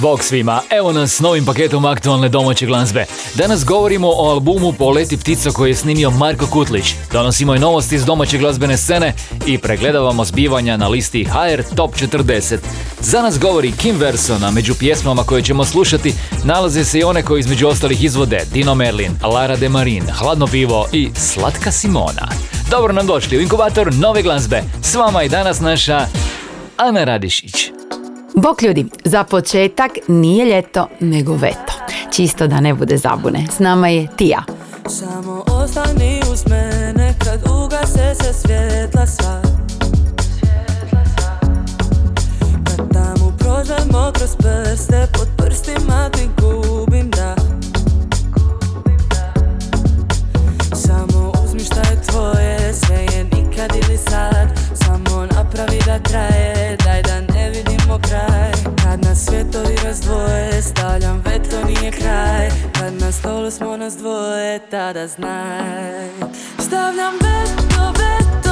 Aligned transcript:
Bog 0.00 0.24
svima, 0.24 0.62
evo 0.70 0.92
nas 0.92 1.12
s 1.12 1.20
novim 1.20 1.44
paketom 1.44 1.84
aktualne 1.84 2.28
domaće 2.28 2.66
glazbe. 2.66 3.04
Danas 3.34 3.64
govorimo 3.64 4.08
o 4.08 4.30
albumu 4.30 4.72
Poleti 4.72 5.16
ptica 5.16 5.50
koji 5.50 5.70
je 5.70 5.74
snimio 5.74 6.10
Marko 6.10 6.46
Kutlić. 6.46 6.94
Donosimo 7.12 7.54
i 7.54 7.58
novosti 7.58 7.94
iz 7.94 8.04
domaće 8.04 8.38
glazbene 8.38 8.76
scene 8.76 9.14
i 9.46 9.58
pregledavamo 9.58 10.24
zbivanja 10.24 10.76
na 10.76 10.88
listi 10.88 11.24
HR 11.24 11.62
Top 11.76 11.94
40. 11.94 12.58
Za 13.00 13.22
nas 13.22 13.38
govori 13.38 13.72
Kim 13.72 13.96
Verson, 13.96 14.44
a 14.44 14.50
među 14.50 14.74
pjesmama 14.74 15.22
koje 15.22 15.42
ćemo 15.42 15.64
slušati 15.64 16.14
nalaze 16.44 16.84
se 16.84 16.98
i 16.98 17.04
one 17.04 17.22
koje 17.22 17.40
između 17.40 17.68
ostalih 17.68 18.04
izvode 18.04 18.44
Dino 18.52 18.74
Merlin, 18.74 19.12
Lara 19.22 19.56
de 19.56 19.68
Marin, 19.68 20.04
Hladno 20.10 20.46
pivo 20.46 20.86
i 20.92 21.10
Slatka 21.14 21.72
Simona. 21.72 22.28
Dobro 22.70 22.92
nam 22.92 23.06
došli 23.06 23.38
u 23.38 23.40
inkubator 23.40 23.94
nove 23.94 24.22
glazbe. 24.22 24.62
S 24.82 24.94
vama 24.94 25.22
je 25.22 25.28
danas 25.28 25.60
naša 25.60 26.06
Ana 26.76 27.04
Radišić. 27.04 27.70
Bok 28.42 28.62
ljudi, 28.62 28.86
za 29.04 29.24
početak 29.24 29.90
nije 30.08 30.44
ljeto, 30.44 30.88
nego 31.00 31.34
veto. 31.34 31.72
Čisto 32.12 32.46
da 32.46 32.60
ne 32.60 32.74
bude 32.74 32.96
zabune. 32.96 33.46
S 33.56 33.58
nama 33.58 33.88
je 33.88 34.06
Tija. 34.16 34.42
Samo 34.88 35.44
ostani 35.46 36.20
uz 36.32 36.44
mene 36.46 37.14
kad 37.18 37.40
ugase 37.50 38.14
se 38.14 38.32
svjetla 38.32 39.06
sva 39.06 39.42
Kad 42.64 42.92
tamo 42.92 43.32
prođemo 43.38 44.12
kroz 44.14 44.36
prste 44.36 45.06
pod 45.12 45.28
prstima 45.36 46.10
ti 46.10 46.28
gubim 46.40 47.10
da 47.10 47.34
Samo 50.74 51.32
uzmi 51.44 51.60
šta 51.60 51.80
je 51.80 52.02
tvoje, 52.08 52.74
sve 52.74 52.96
je 52.96 53.24
nikad 53.24 53.70
ili 53.84 53.98
sad 53.98 54.48
Samo 54.74 55.26
napravi 55.26 55.78
da 55.86 55.98
traje, 55.98 56.57
kraj. 58.02 58.52
Kad 58.82 59.04
nas 59.04 59.24
svjetovi 59.24 59.76
razdvoje, 59.84 60.62
stavljam 60.62 61.22
veto 61.24 61.64
nije 61.66 61.90
kraj. 61.90 62.48
Kad 62.78 62.92
na 63.00 63.12
stolu 63.12 63.50
smo 63.50 63.76
nas 63.76 63.96
dvoje, 63.96 64.58
tada 64.70 65.06
znaj. 65.06 66.08
Stavljam 66.58 67.14
veto, 67.14 67.92
veto, 68.00 68.47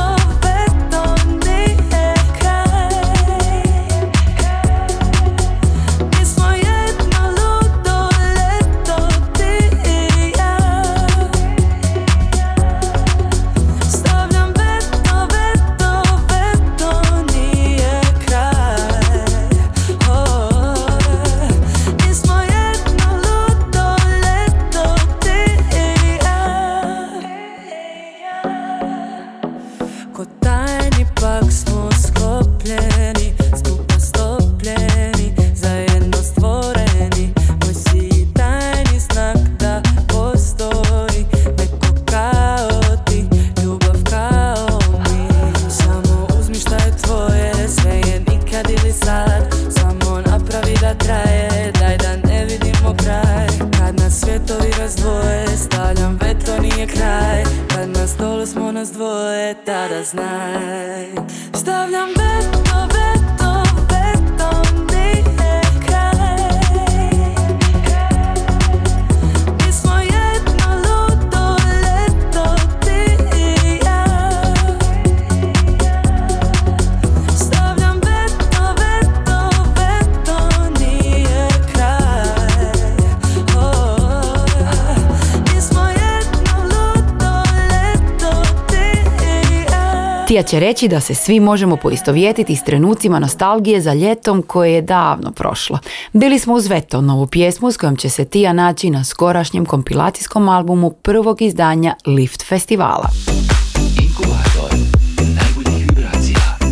će 90.57 90.61
reći 90.61 90.89
da 90.89 91.01
se 91.01 91.15
svi 91.15 91.41
možemo 91.41 91.77
poistovjetiti 91.77 92.57
s 92.57 92.65
trenucima 92.65 93.19
nostalgije 93.19 93.81
za 93.81 93.95
ljetom 93.95 94.43
koje 94.43 94.73
je 94.75 94.83
davno 94.83 95.33
prošlo. 95.33 95.79
Bili 96.13 96.39
smo 96.39 96.55
uz 96.55 96.67
Veto, 96.67 97.01
novu 97.01 97.27
pjesmu 97.27 97.73
s 97.73 97.77
kojom 97.77 97.97
će 97.97 98.09
se 98.09 98.25
Tija 98.25 98.53
naći 98.53 98.91
na 98.91 99.05
skorašnjem 99.05 99.67
kompilacijskom 99.67 100.49
albumu 100.49 100.91
prvog 100.91 101.43
izdanja 101.43 101.95
Lift 102.07 102.49
festivala. 102.49 103.09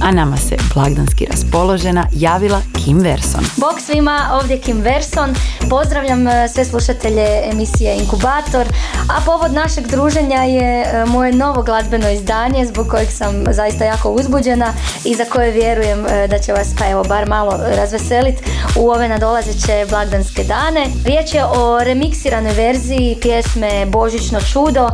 A 0.04 0.10
nama 0.12 0.36
se 0.36 0.56
blagdanski 0.74 1.26
raspoložena 1.30 2.06
javila 2.12 2.60
Kim 2.84 2.98
Verson. 2.98 3.44
Bog 3.56 3.80
svima, 3.80 4.30
ovdje 4.32 4.60
Kim 4.60 4.80
Verson. 4.80 5.34
Pozdravljam 5.70 6.28
e, 6.28 6.48
sve 6.48 6.64
slušatelje 6.64 7.26
emisije 7.52 7.96
Inkubator. 7.96 8.66
A 9.08 9.20
povod 9.26 9.52
našeg 9.52 9.86
druženja 9.86 10.42
je 10.42 10.82
e, 10.82 11.04
moje 11.06 11.32
novo 11.32 11.62
glazbeno 11.62 12.10
izdanje 12.10 12.66
zbog 12.66 12.88
kojeg 12.88 13.08
sam 13.10 13.44
zaista 13.50 13.84
jako 13.84 14.10
uzbuđena 14.10 14.72
i 15.04 15.14
za 15.14 15.24
koje 15.24 15.50
vjerujem 15.50 16.06
e, 16.06 16.28
da 16.28 16.38
će 16.38 16.52
vas 16.52 16.68
pa 16.78 16.88
evo 16.88 17.04
bar 17.04 17.28
malo 17.28 17.60
razveseliti 17.76 18.42
u 18.76 18.90
ove 18.90 19.08
nadolazeće 19.08 19.86
blagdanske 19.90 20.44
dane. 20.44 20.86
Riječ 21.04 21.34
je 21.34 21.44
o 21.44 21.84
remiksiranoj 21.84 22.52
verziji 22.52 23.18
pjesme 23.22 23.86
Božićno 23.86 24.40
čudo 24.40 24.90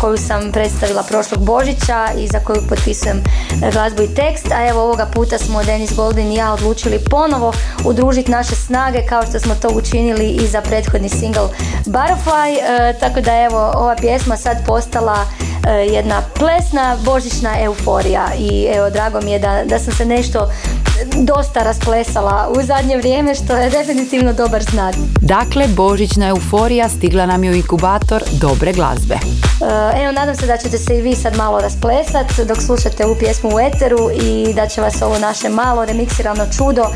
koju 0.00 0.16
sam 0.16 0.52
predstavila 0.52 1.02
prošlog 1.02 1.44
Božića 1.44 2.08
i 2.18 2.28
za 2.28 2.40
koju 2.40 2.62
potpisujem 2.68 3.22
glazbu 3.72 4.02
i 4.02 4.14
tekst. 4.14 4.49
A 4.52 4.68
evo 4.68 4.82
ovoga 4.82 5.06
puta 5.06 5.38
smo 5.38 5.64
Denis 5.64 5.94
Goldin 5.96 6.32
i 6.32 6.34
ja 6.34 6.52
odlučili 6.52 6.98
ponovo 7.10 7.52
udružiti 7.84 8.30
naše 8.30 8.54
snage 8.54 9.02
kao 9.08 9.22
što 9.26 9.40
smo 9.40 9.54
to 9.54 9.68
učinili 9.68 10.30
i 10.30 10.46
za 10.46 10.60
prethodni 10.60 11.08
single 11.08 11.48
Butterfly. 11.86 12.58
E, 12.58 12.98
tako 13.00 13.20
da 13.20 13.42
evo 13.42 13.72
ova 13.74 13.96
pjesma 13.96 14.36
sad 14.36 14.56
postala 14.66 15.16
e, 15.66 15.70
jedna 15.70 16.22
plesna 16.38 16.96
božićna 17.04 17.60
euforija 17.60 18.28
i 18.38 18.66
evo 18.76 18.90
drago 18.90 19.20
mi 19.20 19.32
je 19.32 19.38
da, 19.38 19.62
da 19.64 19.78
sam 19.78 19.92
se 19.92 20.04
nešto 20.04 20.48
dosta 21.16 21.62
rasplesala 21.62 22.52
u 22.58 22.62
zadnje 22.62 22.96
vrijeme 22.96 23.34
što 23.34 23.56
je 23.56 23.70
definitivno 23.70 24.32
dobar 24.32 24.62
znak. 24.62 24.94
Dakle, 25.20 25.68
božićna 25.68 26.28
euforija 26.28 26.88
stigla 26.88 27.26
nam 27.26 27.44
je 27.44 27.50
u 27.50 27.54
inkubator 27.54 28.22
dobre 28.32 28.72
glazbe. 28.72 29.14
E, 29.14 30.02
Evo, 30.02 30.12
nadam 30.12 30.36
se 30.36 30.46
da 30.46 30.56
ćete 30.56 30.78
se 30.78 30.98
i 30.98 31.02
vi 31.02 31.14
sad 31.14 31.36
malo 31.36 31.60
rasplesat 31.60 32.46
dok 32.48 32.62
slušate 32.62 33.06
ovu 33.06 33.16
pjesmu 33.18 33.50
u 33.54 33.60
eteru 33.60 34.10
i 34.22 34.39
da 34.54 34.68
će 34.68 34.80
vas 34.80 35.02
ovo 35.02 35.18
naše 35.18 35.48
malo 35.48 35.84
remiksirano 35.84 36.46
čudo 36.56 36.82
e, 36.82 36.92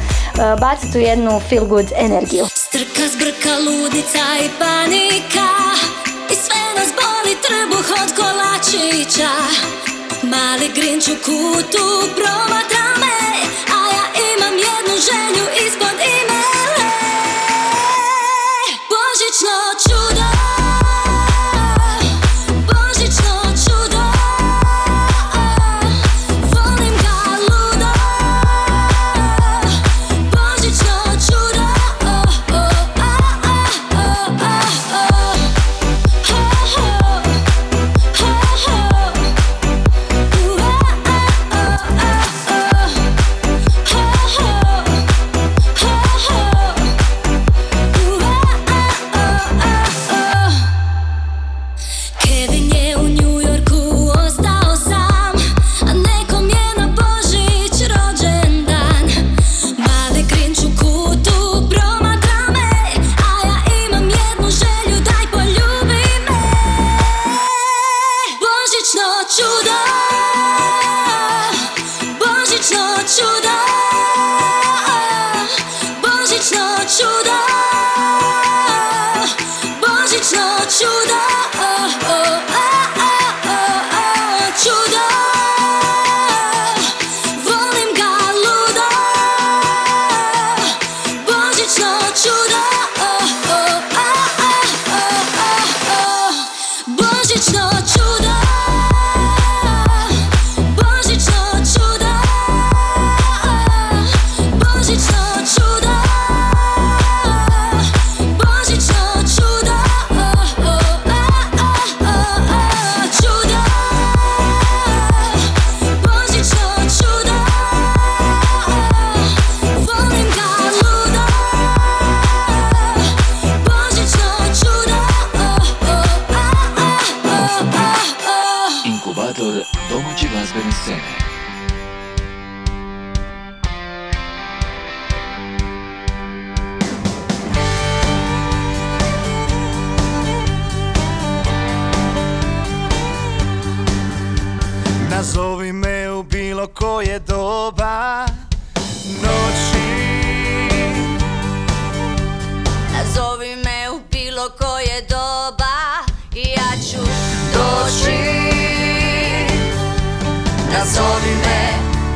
baciti 0.60 0.98
u 0.98 1.00
jednu 1.00 1.40
feel 1.48 1.64
good 1.64 1.92
energiju. 1.96 2.46
Strka, 2.54 3.04
zbrka, 3.14 3.54
ludica 3.66 4.24
i 4.44 4.48
panika 4.58 5.48
I 6.32 6.34
sve 6.34 6.62
nas 6.76 6.90
boli 7.00 7.34
trbuh 7.46 7.88
od 8.02 8.10
kolačića 8.18 9.32
Mali 10.22 10.68
grinč 10.74 11.08
u 11.08 11.16
kutu 11.26 11.86
promatra 12.16 12.86
me 13.02 13.18
A 13.76 13.80
ja 13.96 14.04
imam 14.32 14.54
jednu 14.68 14.94
želju 15.08 15.46
ispod 15.66 15.83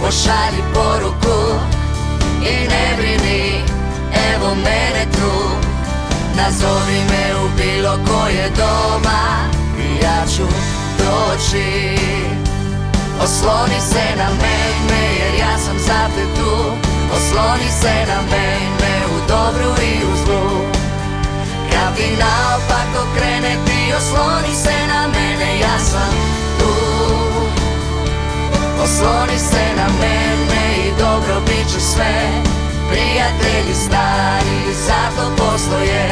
pošalji 0.08 0.62
poruku 0.74 1.38
i 2.42 2.68
ne 2.68 2.96
brini, 2.96 3.62
evo 4.32 4.54
mene 4.54 5.04
tu. 5.12 5.32
Nazovi 6.36 7.00
me 7.10 7.24
u 7.44 7.48
bilo 7.56 7.98
koje 8.08 8.50
doba 8.50 9.20
i 9.78 10.04
ja 10.04 10.26
ću 10.36 10.42
doći. 10.98 11.98
Osloni 13.22 13.80
se 13.80 14.16
na 14.16 14.28
mene 14.42 15.02
jer 15.18 15.34
ja 15.40 15.58
sam 15.58 15.78
za 15.78 16.08
te 16.14 16.40
tu 16.40 16.56
Osloni 17.16 17.70
se 17.80 17.94
na 18.08 18.20
mene 18.30 19.06
u 19.14 19.28
dobru 19.28 19.82
i 19.82 20.04
u 20.04 20.16
zlu. 20.24 20.60
Kad 21.72 21.96
ti 21.96 22.16
naopako 22.18 23.06
krene 23.16 23.56
ti 23.66 23.94
osloni 23.96 24.54
se 24.54 24.86
na 24.88 25.06
mene 25.06 25.60
ja 25.60 25.78
sam 25.78 26.14
tu 26.58 27.27
Osloni 28.82 29.38
se 29.38 29.64
na 29.76 29.88
mene 30.00 30.86
i 30.86 30.92
dobro 30.98 31.40
bit 31.40 31.72
će 31.72 31.80
sve. 31.80 32.42
Prijatelji 32.90 33.74
stari 33.74 34.74
zato 34.86 35.30
postoje. 35.36 36.08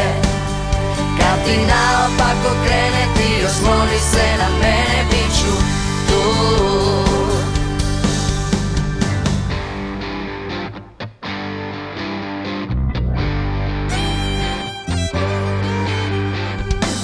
Kad 1.19 1.45
ti 1.45 1.57
naopako 1.57 2.51
krene 2.65 3.07
ti 3.17 3.45
osloni 3.47 3.99
se 4.13 4.27
na 4.39 4.49
mene 4.61 5.05
bit 5.11 5.39
ću 5.39 5.53
tu. 6.09 6.23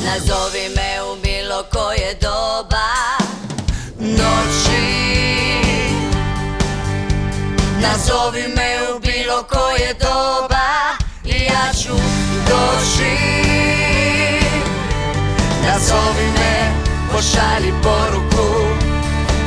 Nazovi 0.05 0.69
me 0.77 0.92
Nazovi 8.03 8.49
me 8.57 8.93
u 8.97 9.01
bilo 9.01 9.43
koje 9.43 9.95
doba 9.95 10.69
i 11.25 11.43
ja 11.45 11.73
ću 11.83 11.95
doći 12.49 13.17
Nazovi 15.67 16.27
me, 16.35 16.73
pošalji 17.13 17.73
poruku 17.83 18.49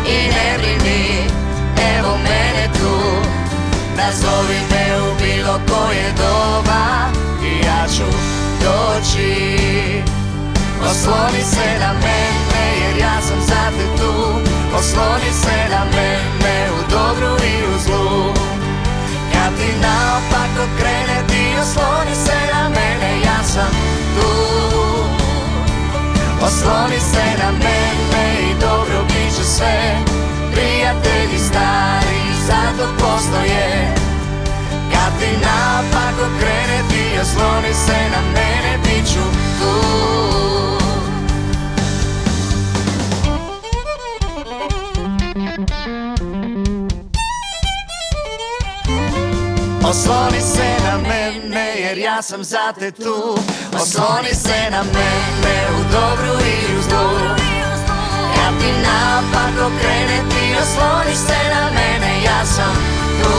i 0.07 0.27
ne 0.27 0.57
brini, 0.57 1.27
evo 1.97 2.17
mene 2.17 2.69
tu. 2.73 2.99
Nazovi 3.97 4.59
me 4.71 5.01
u 5.01 5.15
bilo 5.15 5.59
koje 5.69 6.13
doba 6.17 6.85
i 7.43 7.65
ja 7.65 7.87
ću 7.97 8.17
doći. 8.63 9.63
Osloni 10.89 11.43
se 11.43 11.79
na 11.79 11.93
mene 11.93 12.79
jer 12.81 12.97
ja 12.97 13.21
sam 13.21 13.41
za 13.41 13.71
te 13.77 14.01
tu. 14.03 14.13
Osloni 14.77 15.31
se 15.43 15.69
na 15.69 15.85
mene 15.85 16.69
u 16.71 16.91
dobru 16.91 17.45
i 17.45 17.75
u 17.75 17.79
zlu 17.79 18.34
ti 19.57 19.69
naopako 19.81 20.63
krene 20.79 21.17
ti 21.27 21.59
osloni 21.61 22.15
se 22.25 22.37
na 22.53 22.69
mene 22.69 23.21
ja 23.25 23.43
sam 23.43 23.71
tu. 24.15 24.31
Osloni 26.45 26.99
se 26.99 27.25
na 27.43 27.51
mene 27.51 28.51
i 28.51 28.53
dobro 28.61 29.03
bit 29.07 29.37
će 29.37 29.43
sve. 29.43 29.95
Prijatelji 30.51 31.39
stari 31.39 32.21
zato 32.47 32.89
postoje. 32.99 33.95
Kad 34.91 35.19
ti 35.19 35.29
naopako 35.45 36.25
krene 36.39 36.79
ti 36.89 37.19
osloni 37.21 37.73
se 37.73 37.99
na 38.11 38.21
mene 38.33 38.77
bit 38.83 39.13
ću 39.13 39.23
tu 39.59 39.95
Osloni 49.95 50.41
se 50.41 50.75
na 50.83 50.97
mene 50.97 51.73
jer 51.79 51.97
ja 51.97 52.21
sam 52.21 52.43
za 52.43 52.73
te 52.79 52.91
tu. 52.91 53.37
Osloni 53.75 54.33
se 54.33 54.69
na 54.71 54.83
mene 54.83 55.55
u 55.77 55.83
dobru 55.91 56.33
i 56.45 56.77
u 56.77 56.81
zlu. 56.81 57.09
Kad 58.35 58.59
ti 58.59 58.71
naopako 58.85 59.71
krene 59.79 60.19
ti 60.29 60.55
osloni 60.61 61.15
se 61.15 61.39
na 61.53 61.65
mene 61.75 62.23
ja 62.25 62.45
sam 62.45 62.75
tu. 63.23 63.37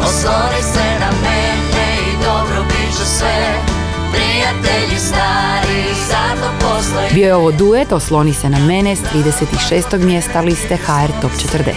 Osloni 0.00 0.62
se 0.72 0.98
na 1.00 1.10
mene 1.22 1.96
i 2.10 2.24
dobro 2.24 2.64
bit 2.68 2.94
sve 3.18 3.73
Prijatelji 4.14 4.98
stari 4.98 5.84
zato 6.08 6.50
postoji 6.60 7.14
Bio 7.14 7.26
je 7.26 7.34
ovo 7.34 7.52
duet 7.52 7.92
Osloni 7.92 8.32
se 8.32 8.48
na 8.48 8.58
mene 8.58 8.96
s 8.96 9.00
36. 9.00 10.04
mjesta 10.04 10.40
liste 10.40 10.76
HR 10.76 11.20
Top 11.22 11.30
40. 11.30 11.74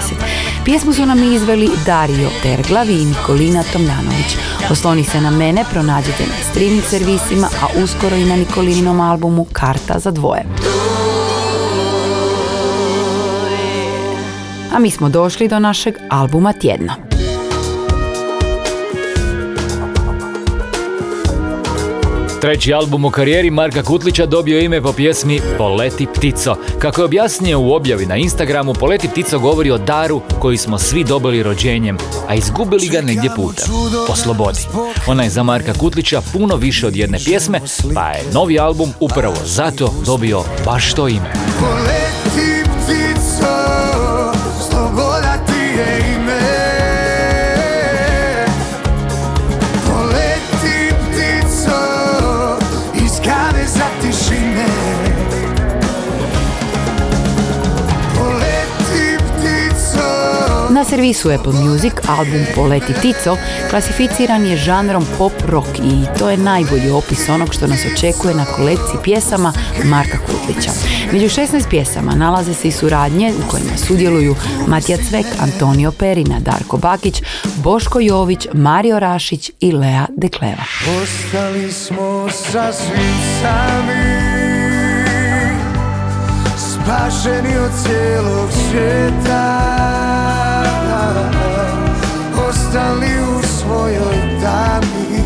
Pjesmu 0.65 0.93
su 0.93 1.05
nam 1.05 1.33
izveli 1.33 1.69
Dario 1.85 2.29
Terglavi 2.43 2.93
i 2.93 3.05
Nikolina 3.05 3.63
Tomljanović. 3.73 4.37
Osloni 4.71 5.03
se 5.03 5.21
na 5.21 5.31
mene 5.31 5.65
pronađite 5.71 6.23
na 6.23 6.51
streaming 6.51 6.83
servisima, 6.83 7.47
a 7.61 7.83
uskoro 7.83 8.15
i 8.15 8.25
na 8.25 8.35
Nikolininom 8.35 8.99
albumu 8.99 9.45
Karta 9.53 9.99
za 9.99 10.11
dvoje. 10.11 10.43
A 14.73 14.79
mi 14.79 14.91
smo 14.91 15.09
došli 15.09 15.47
do 15.47 15.59
našeg 15.59 15.95
albuma 16.09 16.53
tjedna. 16.53 17.06
Treći 22.47 22.73
album 22.73 23.05
u 23.05 23.09
karijeri 23.09 23.49
Marka 23.49 23.83
Kutlića 23.83 24.25
dobio 24.25 24.59
ime 24.59 24.81
po 24.81 24.93
pjesmi 24.93 25.41
Poleti 25.57 26.07
ptico. 26.15 26.55
Kako 26.79 27.01
je 27.01 27.05
objasnio 27.05 27.59
u 27.59 27.73
objavi 27.73 28.05
na 28.05 28.15
Instagramu, 28.15 28.73
Poleti 28.73 29.07
ptico 29.07 29.39
govori 29.39 29.71
o 29.71 29.77
daru 29.77 30.21
koji 30.39 30.57
smo 30.57 30.77
svi 30.77 31.03
dobili 31.03 31.43
rođenjem, 31.43 31.97
a 32.27 32.35
izgubili 32.35 32.87
ga 32.87 33.01
negdje 33.01 33.29
putem. 33.35 33.65
Po 34.07 34.15
slobodi. 34.15 34.59
Ona 35.07 35.23
je 35.23 35.29
za 35.29 35.43
Marka 35.43 35.73
Kutlića 35.73 36.21
puno 36.33 36.55
više 36.55 36.87
od 36.87 36.95
jedne 36.95 37.17
pjesme, 37.25 37.61
pa 37.95 38.09
je 38.09 38.23
novi 38.33 38.59
album 38.59 38.89
upravo 38.99 39.35
zato 39.45 39.93
dobio 40.05 40.43
baš 40.65 40.93
to 40.93 41.07
ime. 41.07 41.33
Na 60.77 60.83
servisu 60.83 61.31
Apple 61.31 61.53
Music 61.53 61.93
album 62.07 62.45
Poleti 62.55 62.93
Tico 63.01 63.37
klasificiran 63.69 64.45
je 64.45 64.57
žanrom 64.57 65.05
pop 65.17 65.33
rock 65.47 65.67
i 65.79 66.19
to 66.19 66.29
je 66.29 66.37
najbolji 66.37 66.89
opis 66.89 67.29
onog 67.29 67.53
što 67.53 67.67
nas 67.67 67.79
očekuje 67.93 68.33
na 68.33 68.45
kolekciji 68.45 68.99
pjesama 69.03 69.53
Marka 69.83 70.17
Kutlića. 70.17 70.71
Među 71.11 71.25
16 71.25 71.69
pjesama 71.69 72.15
nalaze 72.15 72.53
se 72.53 72.67
i 72.67 72.71
suradnje 72.71 73.33
u 73.33 73.51
kojima 73.51 73.77
sudjeluju 73.77 74.35
Matija 74.67 74.97
Cvek, 74.97 75.25
Antonio 75.39 75.91
Perina, 75.91 76.39
Darko 76.39 76.77
Bakić, 76.77 77.21
Boško 77.55 77.99
Jović, 77.99 78.47
Mario 78.53 78.99
Rašić 78.99 79.51
i 79.59 79.71
Lea 79.71 80.05
Dekleva. 80.17 80.63
Ostali 81.03 81.71
smo 81.71 82.29
sasvim 82.31 83.15
sami 83.41 84.17
Spašeni 86.57 87.57
od 87.57 87.71
cijelog 87.83 88.49
svijeta 88.51 90.06
Ostali 92.77 93.07
u 93.37 93.47
svojoj 93.47 94.41
tami 94.41 95.21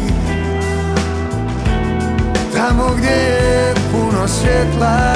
Tamo 2.55 2.89
gdje 2.97 3.09
je 3.09 3.73
puno 3.91 4.27
svjetla 4.27 5.13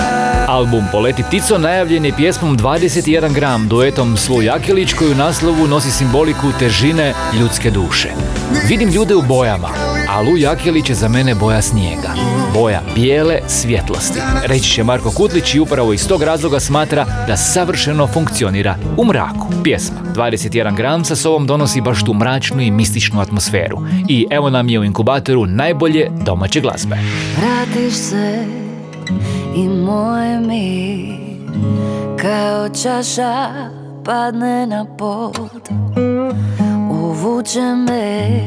Album 0.48 0.84
Poleti 0.92 1.24
Tico 1.30 1.58
najavljen 1.58 2.06
je 2.06 2.14
pjesmom 2.18 2.58
21 2.58 3.34
gram 3.34 3.68
duetom 3.68 4.18
Slu 4.18 4.42
Jakelić 4.42 4.94
koju 4.94 5.16
naslovu 5.16 5.68
nosi 5.68 5.92
simboliku 5.92 6.52
težine 6.60 7.14
ljudske 7.40 7.72
duše. 7.72 8.10
Vidim 8.68 8.90
ljude 8.90 9.16
u 9.16 9.22
bojama, 9.22 9.70
a 10.10 10.22
Lu 10.22 10.38
Jakelić 10.38 10.90
je 10.90 10.96
za 10.96 11.08
mene 11.08 11.36
boja 11.36 11.62
snijega. 11.62 12.10
Boja 12.54 12.82
bijele 12.96 13.40
svjetlosti. 13.48 14.20
Reći 14.46 14.70
će 14.70 14.84
Marko 14.84 15.12
Kutlić 15.12 15.56
i 15.56 15.60
upravo 15.60 15.94
iz 15.94 16.08
tog 16.08 16.24
razloga 16.24 16.60
smatra 16.60 17.06
da 17.28 17.38
savršeno 17.38 18.08
funkcionira 18.08 18.76
u 18.98 19.06
mraku. 19.06 19.48
Pjesma 19.64 20.05
21 20.16 20.76
gram 20.76 21.06
sa 21.06 21.16
sobom 21.16 21.48
donosi 21.48 21.82
baš 21.82 22.06
tu 22.06 22.14
mračnu 22.14 22.62
i 22.62 22.72
mističnu 22.72 23.22
atmosferu. 23.22 23.78
I 24.08 24.28
evo 24.30 24.50
nam 24.50 24.70
je 24.70 24.80
u 24.80 24.84
inkubatoru 24.84 25.46
najbolje 25.46 26.12
domaće 26.26 26.62
glazbe. 26.62 26.98
Vratiš 27.38 27.94
se 27.94 28.46
i 29.56 29.68
moje 29.68 30.40
mi 30.40 31.16
Kao 32.22 32.70
čaša 32.70 33.48
padne 34.06 34.68
na 34.68 34.86
pod 34.98 35.70
Uvuče 36.92 37.62
me 37.62 38.44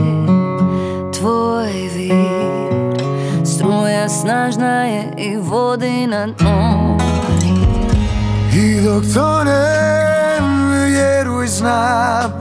tvoj 1.18 1.72
vir 1.96 3.04
Struja 3.44 4.08
snažna 4.08 4.84
je 4.84 5.12
i 5.18 5.36
vodi 5.36 6.06
na 6.06 6.26
dno 6.26 6.96
I 8.54 8.80
dok 8.84 9.04
tonem, 9.14 9.97
znam 11.48 12.32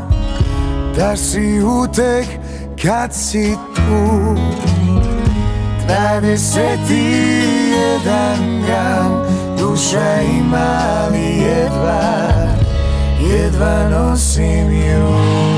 Da 0.98 1.18
si 1.18 1.62
utek 1.64 2.26
kad 2.82 3.14
si 3.14 3.56
tu. 3.76 4.36
Dvadeset 5.88 6.90
jedan 7.72 8.62
gram 8.66 9.24
Duša 9.60 10.22
ima 10.22 11.08
li 11.12 11.44
jedva 11.44 12.24
Jedva 13.22 13.90
nosim 13.90 14.72
ju 14.72 15.57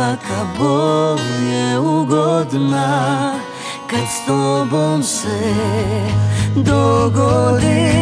svaka 0.00 0.40
bol 0.58 1.20
je 1.52 1.78
ugodna 1.78 3.32
kad 3.90 4.00
s 4.00 4.26
tobom 4.26 5.02
se 5.02 5.54
dogodi. 6.56 7.92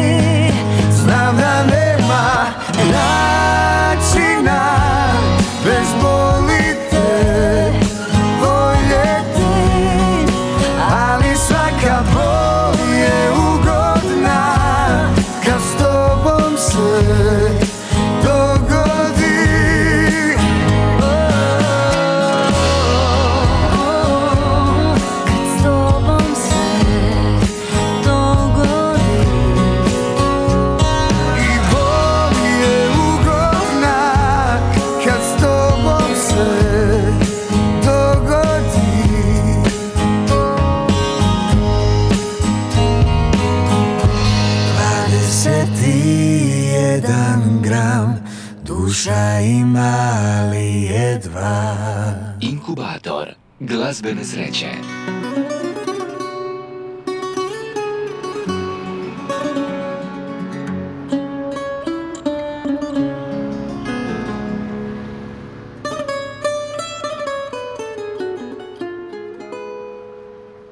Znam 0.91 1.35
da 1.37 1.63
nema 1.63 2.45
duša 48.89 49.39
ima 49.39 50.41
li 50.51 50.83
jedva 50.83 51.75
Inkubator 52.39 53.27
glazbene 53.59 54.25
sreće. 54.25 54.67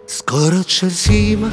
Skoro 0.07 0.63
će 0.63 0.89
zima 0.89 1.49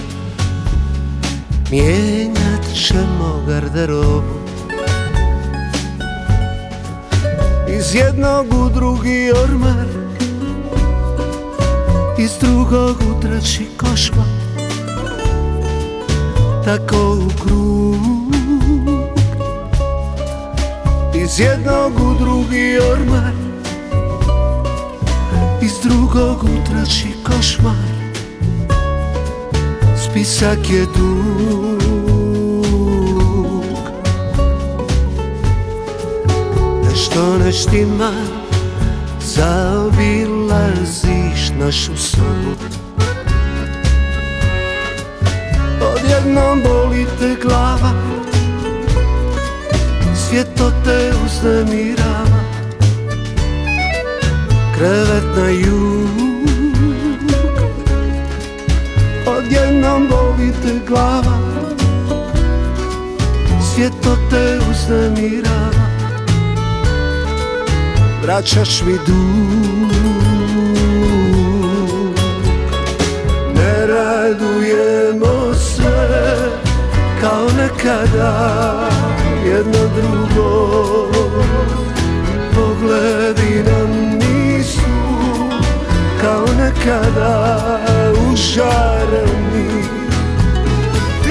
Mijenjat 1.70 2.64
ćemo 2.74 3.44
garderobu 3.48 4.43
Iz 7.84 7.94
jednog 7.94 8.46
u 8.54 8.70
drugi 8.74 9.32
ormar. 9.42 9.86
Iz 12.18 12.30
drugog 12.40 12.96
u 12.96 13.20
treći 13.20 13.66
košmar 13.76 14.26
Tako 16.64 17.18
u 17.26 17.42
krug. 17.42 18.34
Iz 21.14 21.40
jednog 21.40 21.92
u 22.00 22.14
drugi 22.18 22.78
ormar 22.92 23.32
Iz 25.62 25.72
drugog 25.82 26.44
u 26.44 26.70
treći 26.70 27.08
košmar. 27.24 27.94
Spisak 30.04 30.70
je 30.70 30.86
dug 30.96 32.13
Nešto 37.14 37.38
ne 37.38 37.52
štima 37.52 38.12
Zaobilaziš 39.20 40.60
našu 41.58 41.96
sobu. 41.96 42.54
Odjednom 45.80 46.62
boli 46.62 47.06
te 47.18 47.36
glava 47.42 47.92
Svjeto 50.14 50.72
te 50.84 51.12
uznemirava. 51.26 52.40
Krevet 54.76 55.24
na 55.36 55.48
jug 55.48 56.08
Odjednom 59.26 60.08
boli 60.08 60.52
te 60.62 60.80
glava 60.88 61.38
Svjeto 63.74 64.16
te 64.30 64.58
uznemirava 64.70 65.73
Vraćaš 68.24 68.82
mi 68.82 68.92
dug 68.92 69.92
Ne 73.54 73.86
radujemo 73.86 75.54
se 75.54 76.18
Kao 77.20 77.48
nekada 77.56 78.90
Jedno 79.46 79.78
drugo. 79.96 81.08
Pogledi 82.54 83.62
nam 83.70 84.18
nisu 84.18 84.80
Kao 86.20 86.46
nekada 86.58 87.58
Užareni. 88.32 89.84
Ti 91.22 91.30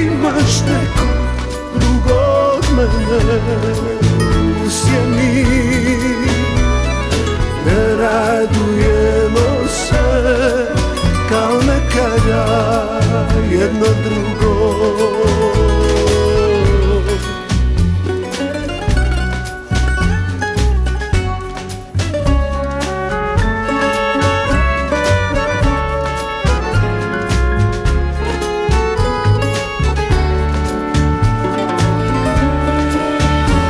imaš 0.00 0.60
neko 0.60 1.06
drugo 1.74 2.20
od 2.56 2.64
mene 2.76 3.93
jedno 13.50 13.86
drugo. 14.04 15.14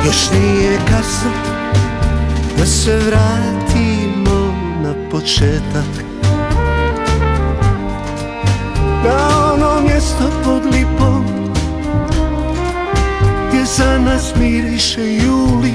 Još 0.06 0.30
nije 0.30 0.78
kasno 0.90 1.30
da 2.58 2.66
se 2.66 2.96
vratimo 2.96 4.54
na 4.82 4.94
početak 5.10 6.03
nas 14.04 14.34
miriše 14.36 15.14
juli 15.14 15.74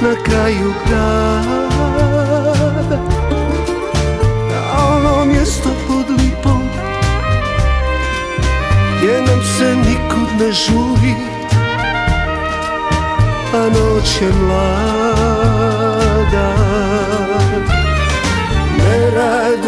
Na 0.00 0.14
kraju 0.24 0.72
grada 0.86 1.66
Na 4.50 4.86
ono 4.94 5.24
mjesto 5.24 5.68
pod 5.88 6.20
lipom 6.20 6.62
Gdje 8.96 9.20
nam 9.20 9.40
se 9.58 9.76
nikud 9.76 10.40
ne 10.40 10.52
žuri 10.52 11.36
a 13.56 13.68
noć 13.68 14.22
je 14.22 14.28
mlada. 14.40 15.76
Ne 18.78 19.10
radujemo 19.10 19.65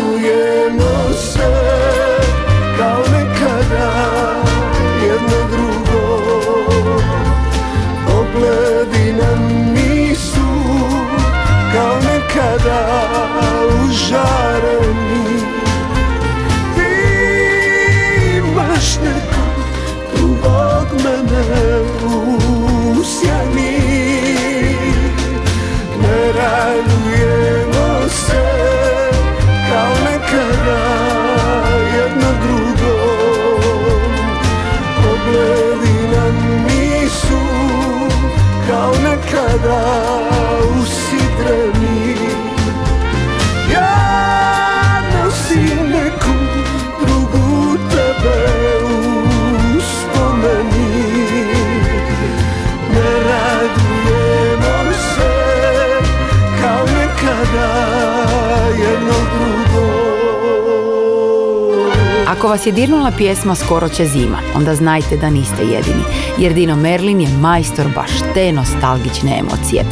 Vas 62.48 62.66
je 62.66 62.72
dirnula 62.72 63.12
pjesma 63.18 63.54
Skoro 63.54 63.88
će 63.88 64.06
zima, 64.06 64.38
onda 64.54 64.74
znajte 64.74 65.16
da 65.16 65.30
niste 65.30 65.62
jedini, 65.62 66.02
jer 66.38 66.54
Dino 66.54 66.76
Merlin 66.76 67.20
je 67.20 67.28
majstor 67.28 67.86
baš 67.94 68.10
te 68.34 68.52
nostalgične 68.52 69.38
emocije. 69.38 69.84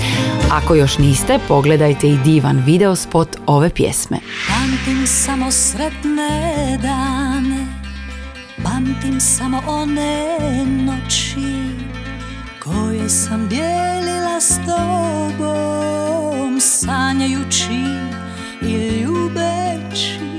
Ako 0.52 0.74
još 0.74 0.98
niste, 0.98 1.38
pogledajte 1.48 2.08
i 2.08 2.18
divan 2.24 2.62
videospot 2.66 3.28
ove 3.46 3.70
pjesme. 3.70 4.18
Pamtim 4.48 5.06
samo 5.06 5.50
sretne 5.50 6.78
dane 6.82 7.66
Pamtim 8.64 9.20
samo 9.20 9.62
one 9.66 10.36
noći 10.66 11.76
Koje 12.64 13.08
sam 13.08 13.48
dijelila 13.48 14.40
s 14.40 14.56
tobom 14.66 16.60
Sanjajući 16.60 18.05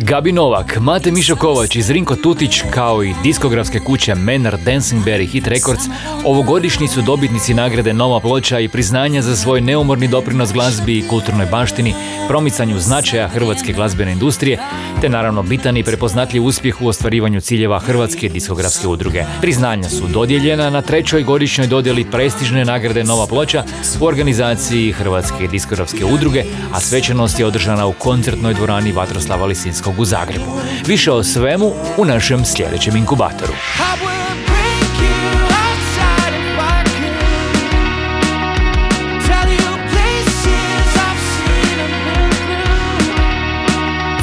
Gabi 0.07 0.31
Novak, 0.31 0.77
Mate 0.79 1.11
Mišo 1.11 1.35
Kovač 1.35 1.75
i 1.75 1.81
Zrinko 1.81 2.15
Tutić 2.15 2.61
kao 2.71 3.03
i 3.03 3.13
diskografske 3.23 3.79
kuće 3.79 4.15
Menard, 4.15 4.59
Dancing 4.59 5.05
Berry, 5.05 5.27
Hit 5.27 5.47
Records 5.47 5.83
ovogodišnji 6.25 6.87
su 6.87 7.01
dobitnici 7.01 7.53
nagrade 7.53 7.93
Nova 7.93 8.19
ploča 8.19 8.59
i 8.59 8.67
priznanja 8.67 9.21
za 9.21 9.35
svoj 9.35 9.61
neumorni 9.61 10.07
doprinos 10.07 10.53
glazbi 10.53 10.97
i 10.97 11.07
kulturnoj 11.07 11.45
baštini, 11.45 11.93
promicanju 12.27 12.79
značaja 12.79 13.27
hrvatske 13.27 13.73
glazbene 13.73 14.11
industrije, 14.11 14.59
te 15.01 15.09
naravno 15.09 15.43
bitan 15.43 15.77
i 15.77 15.83
prepoznatljiv 15.83 16.45
uspjeh 16.45 16.81
u 16.81 16.87
ostvarivanju 16.87 17.41
ciljeva 17.41 17.79
Hrvatske 17.79 18.29
diskografske 18.29 18.87
udruge. 18.87 19.23
Priznanja 19.41 19.89
su 19.89 20.07
dodijeljena 20.07 20.69
na 20.69 20.81
trećoj 20.81 21.23
godišnjoj 21.23 21.67
dodjeli 21.67 22.11
prestižne 22.11 22.65
nagrade 22.65 23.03
Nova 23.03 23.27
ploča 23.27 23.63
u 23.99 24.05
organizaciji 24.05 24.91
Hrvatske 24.91 25.47
diskografske 25.47 26.05
udruge, 26.05 26.43
a 26.73 26.79
svečanost 26.79 27.39
je 27.39 27.45
održana 27.45 27.85
u 27.85 27.93
koncertnoj 27.93 28.53
dvorani 28.53 28.91
Vatroslava 28.91 29.45
Lisinskog 29.45 29.99
u 29.99 30.05
Zagrebu. 30.05 30.51
Više 30.87 31.11
o 31.11 31.23
svemu 31.23 31.71
u 31.97 32.05
našem 32.05 32.45
sljedećem 32.45 32.95
inkubatoru. 32.95 33.53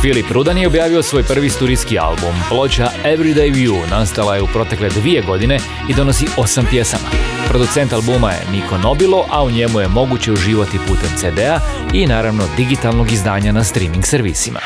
Filip 0.04 0.30
Rudan 0.30 0.58
je 0.58 0.66
objavio 0.66 1.02
svoj 1.02 1.22
prvi 1.22 1.50
studijski 1.50 1.98
album. 1.98 2.34
Ploča 2.48 2.90
Everyday 3.04 3.54
View 3.54 3.90
nastala 3.90 4.34
je 4.34 4.42
u 4.42 4.46
protekle 4.46 4.88
dvije 4.88 5.22
godine 5.22 5.58
i 5.90 5.94
donosi 5.94 6.26
osam 6.36 6.66
pjesama. 6.70 7.08
Producent 7.48 7.92
albuma 7.92 8.30
je 8.30 8.46
Niko 8.52 8.78
Nobilo, 8.78 9.26
a 9.30 9.44
u 9.44 9.50
njemu 9.50 9.80
je 9.80 9.88
moguće 9.88 10.32
uživati 10.32 10.78
putem 10.88 11.10
CD-a 11.16 11.60
i 11.92 12.06
naravno 12.06 12.44
digitalnog 12.56 13.12
izdanja 13.12 13.52
na 13.52 13.64
streaming 13.64 14.06
servisima. 14.06 14.60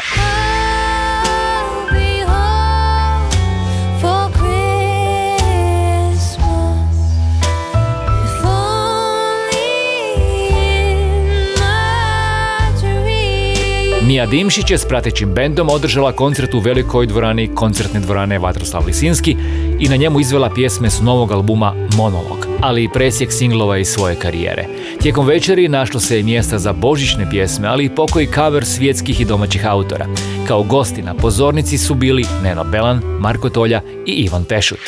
Mija 14.08 14.26
Dimšić 14.26 14.70
je 14.70 14.78
s 14.78 14.84
pratećim 14.84 15.34
bendom 15.34 15.68
održala 15.68 16.12
koncert 16.12 16.54
u 16.54 16.58
velikoj 16.58 17.06
dvorani 17.06 17.54
koncertne 17.54 18.00
dvorane 18.00 18.38
Vatroslav 18.38 18.82
Lisinski 18.86 19.36
i 19.80 19.88
na 19.88 19.96
njemu 19.96 20.20
izvela 20.20 20.50
pjesme 20.54 20.90
s 20.90 21.00
novog 21.00 21.32
albuma 21.32 21.74
Monolog, 21.96 22.46
ali 22.60 22.84
i 22.84 22.88
presjek 22.94 23.32
singlova 23.32 23.78
iz 23.78 23.88
svoje 23.88 24.14
karijere. 24.14 24.66
Tijekom 25.02 25.26
večeri 25.26 25.68
našlo 25.68 26.00
se 26.00 26.20
i 26.20 26.22
mjesta 26.22 26.58
za 26.58 26.72
božićne 26.72 27.30
pjesme, 27.30 27.68
ali 27.68 27.84
i 27.84 27.94
pokoji 27.94 28.28
cover 28.34 28.64
svjetskih 28.64 29.20
i 29.20 29.24
domaćih 29.24 29.66
autora. 29.66 30.06
Kao 30.46 30.62
gosti 30.62 31.02
na 31.02 31.14
pozornici 31.14 31.78
su 31.78 31.94
bili 31.94 32.24
Neno 32.42 32.64
Belan, 32.64 33.02
Marko 33.20 33.48
Tolja 33.50 33.80
i 34.06 34.12
Ivan 34.12 34.44
Pešut. 34.44 34.78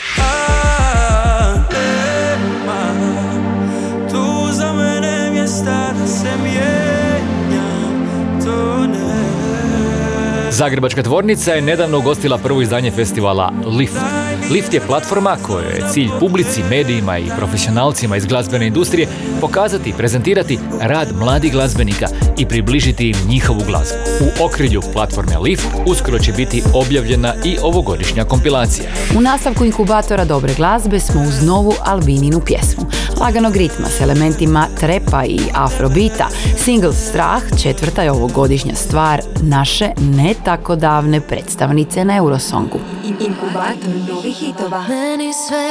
Zagrebačka 10.61 11.03
tvornica 11.03 11.53
je 11.53 11.63
nedavno 11.63 11.99
ugostila 11.99 12.39
prvo 12.39 12.63
izdanje 12.63 12.91
festivala 12.91 13.53
Lift. 13.79 14.30
Lift 14.51 14.75
je 14.75 14.81
platforma 14.81 15.37
kojoj 15.43 15.73
je 15.73 15.85
cilj 15.93 16.09
publici, 16.21 16.63
medijima 16.71 17.19
i 17.19 17.31
profesionalcima 17.37 18.17
iz 18.17 18.27
glazbene 18.27 18.67
industrije 18.67 19.09
pokazati 19.41 19.91
i 19.91 19.93
prezentirati 19.93 20.59
rad 20.81 21.09
mladih 21.19 21.53
glazbenika 21.53 22.07
i 22.39 22.47
približiti 22.47 23.09
im 23.09 23.17
njihovu 23.29 23.61
glazbu. 23.67 23.99
U 24.21 24.45
okrilju 24.45 24.83
platforme 24.93 25.39
Lift 25.39 25.67
uskoro 25.87 26.19
će 26.19 26.33
biti 26.33 26.63
objavljena 26.75 27.35
i 27.45 27.57
ovogodišnja 27.63 28.25
kompilacija. 28.25 28.91
U 29.17 29.21
nastavku 29.21 29.65
inkubatora 29.65 30.25
dobre 30.25 30.55
glazbe 30.55 31.01
smo 31.01 31.23
uz 31.23 31.47
novu 31.47 31.75
Albininu 31.85 32.41
pjesmu. 32.41 32.87
Laganog 33.21 33.57
ritma 33.57 33.87
s 33.89 34.01
elementima 34.01 34.67
trepa 34.81 35.25
i 35.25 35.41
afrobita. 35.55 36.29
Single 36.57 36.93
Strah 36.93 37.43
četvrta 37.63 38.03
je 38.03 38.11
ovogodišnja 38.11 38.75
stvar 38.75 39.21
naše 39.43 39.91
ne 40.01 40.35
tako 40.45 40.77
davne 40.77 41.21
predstavnice 41.21 42.05
na 42.05 42.17
Eurosongu. 42.17 42.79
Inkubator 43.05 43.95
novih 44.09 44.40
hitova. 44.41 44.85
Meni 44.89 45.33
sve 45.33 45.67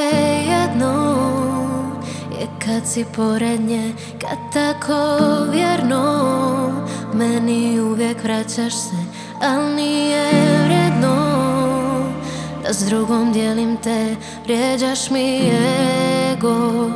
jedno 0.53 1.15
je 2.39 2.47
kad 2.65 2.87
si 2.87 3.05
pored 3.15 3.61
nje, 3.61 3.93
kad 4.21 4.37
tako 4.53 5.17
vjerno 5.51 6.03
meni 7.13 7.79
uvijek 7.79 8.23
vraćaš 8.23 8.73
se, 8.73 8.95
al 9.41 9.75
nije 9.75 10.31
vrijedno 10.65 11.15
da 12.63 12.73
s 12.73 12.85
drugom 12.85 13.33
dijelim 13.33 13.77
te, 13.77 14.15
vrijeđaš 14.43 15.09
mi 15.09 15.51
ego 16.31 16.89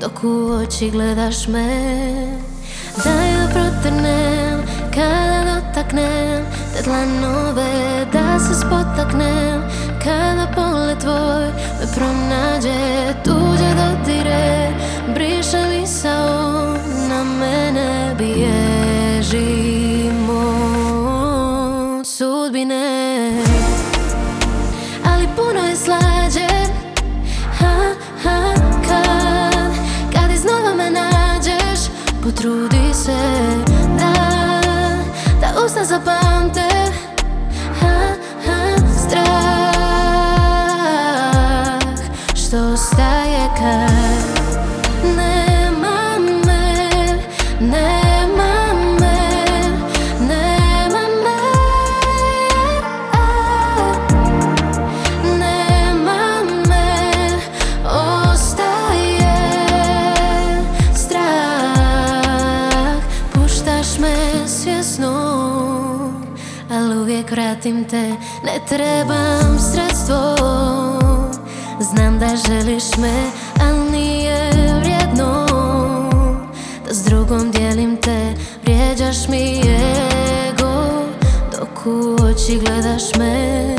dok 0.00 0.24
u 0.24 0.50
oči 0.52 0.90
gledaš 0.90 1.48
me. 1.48 2.00
Da 3.04 3.10
ja 3.10 3.48
protrnem 3.52 4.62
kada 4.94 5.60
dotaknem 5.60 6.44
te 6.74 6.82
dlanove, 6.82 8.06
da 8.12 8.38
se 8.38 8.60
spotaknem 8.60 9.62
kada 10.04 10.46
pogled 10.54 10.98
tvoj 11.00 11.46
me 11.80 11.86
pronađe, 11.94 13.14
tuđe 13.24 13.74
dotire, 13.74 14.72
briše 15.14 15.66
misao, 15.68 16.76
na 17.08 17.24
mene 17.24 18.14
bježimo 18.18 19.60
sudbine. 22.04 23.32
Ali 25.12 25.28
puno 25.36 25.60
je 25.68 25.76
slađe, 25.76 26.48
ha, 27.58 27.94
ha, 28.22 28.54
kad, 28.88 29.72
kad 30.14 30.30
iznova 30.34 30.74
me 30.76 30.90
nađeš, 30.90 31.80
potrudi 32.22 32.94
se 32.94 33.18
da, 33.98 34.12
da 35.40 35.64
usta 35.64 35.84
zapamte, 35.84 36.19
vratim 67.70 67.84
te, 67.84 68.16
ne 68.44 68.60
trebam 68.68 69.58
sredstvo, 69.58 70.36
znam 71.80 72.18
da 72.18 72.26
želiš 72.48 72.96
me, 72.98 73.30
ali 73.60 73.90
nije 73.90 74.50
vrijedno, 74.80 75.46
da 76.86 76.94
s 76.94 77.04
drugom 77.04 77.50
dijelim 77.50 77.96
te, 77.96 78.34
vrijeđaš 78.62 79.28
mi 79.28 79.60
ego, 80.48 81.02
dok 81.52 81.86
u 81.86 82.16
oči 82.24 82.58
gledaš 82.58 83.14
me, 83.18 83.74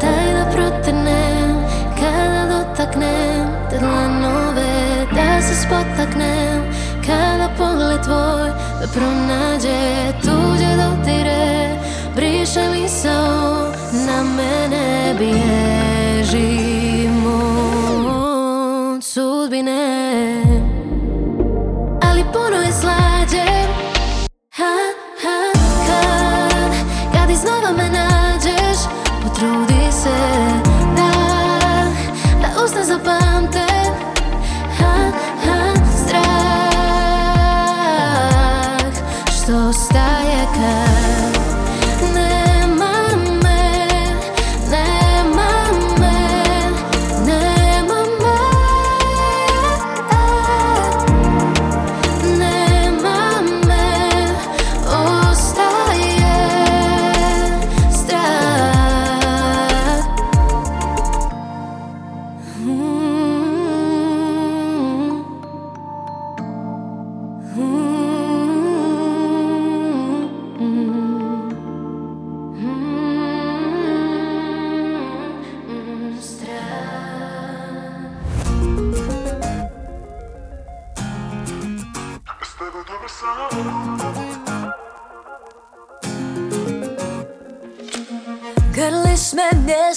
daj 0.00 0.32
da 0.32 0.50
protrnem, 0.52 1.56
kada 2.00 2.46
dotaknem 2.50 3.46
te 3.70 3.78
dlanove, 3.78 5.06
da 5.14 5.42
se 5.42 5.54
spotaknem, 5.66 6.62
kada 7.06 7.48
pogled 7.58 8.02
tvoj 8.04 8.48
me 8.80 8.86
pronađe, 8.94 10.12
mene 15.18 15.57
bježimo 15.57 15.57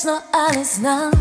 me 0.06 0.12
nježno, 0.12 0.22
ali 0.32 0.66
znam 0.66 1.12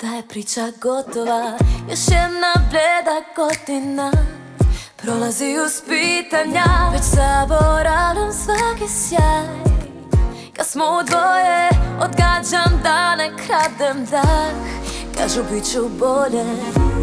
da 0.00 0.06
je 0.06 0.22
priča 0.28 0.72
gotova. 0.82 1.58
Još 1.90 2.00
jedna 2.08 2.52
bleda 2.70 3.22
godina 3.36 4.12
Prolazi 4.96 5.56
uz 5.66 5.82
pitanja. 5.88 6.64
Već 6.92 7.02
zaboravljam 7.02 8.32
svaki 8.32 8.92
sjaj. 8.92 9.66
Kad 10.56 10.66
smo 10.66 10.84
u 10.84 11.02
dvoje 11.10 11.70
Odgađam 12.00 12.80
da 12.82 13.16
ne 13.16 13.30
kradem 13.36 14.04
dah. 14.04 14.50
Kažu 15.18 15.42
bit 15.52 15.72
ću 15.72 15.88
bolje 15.98 16.44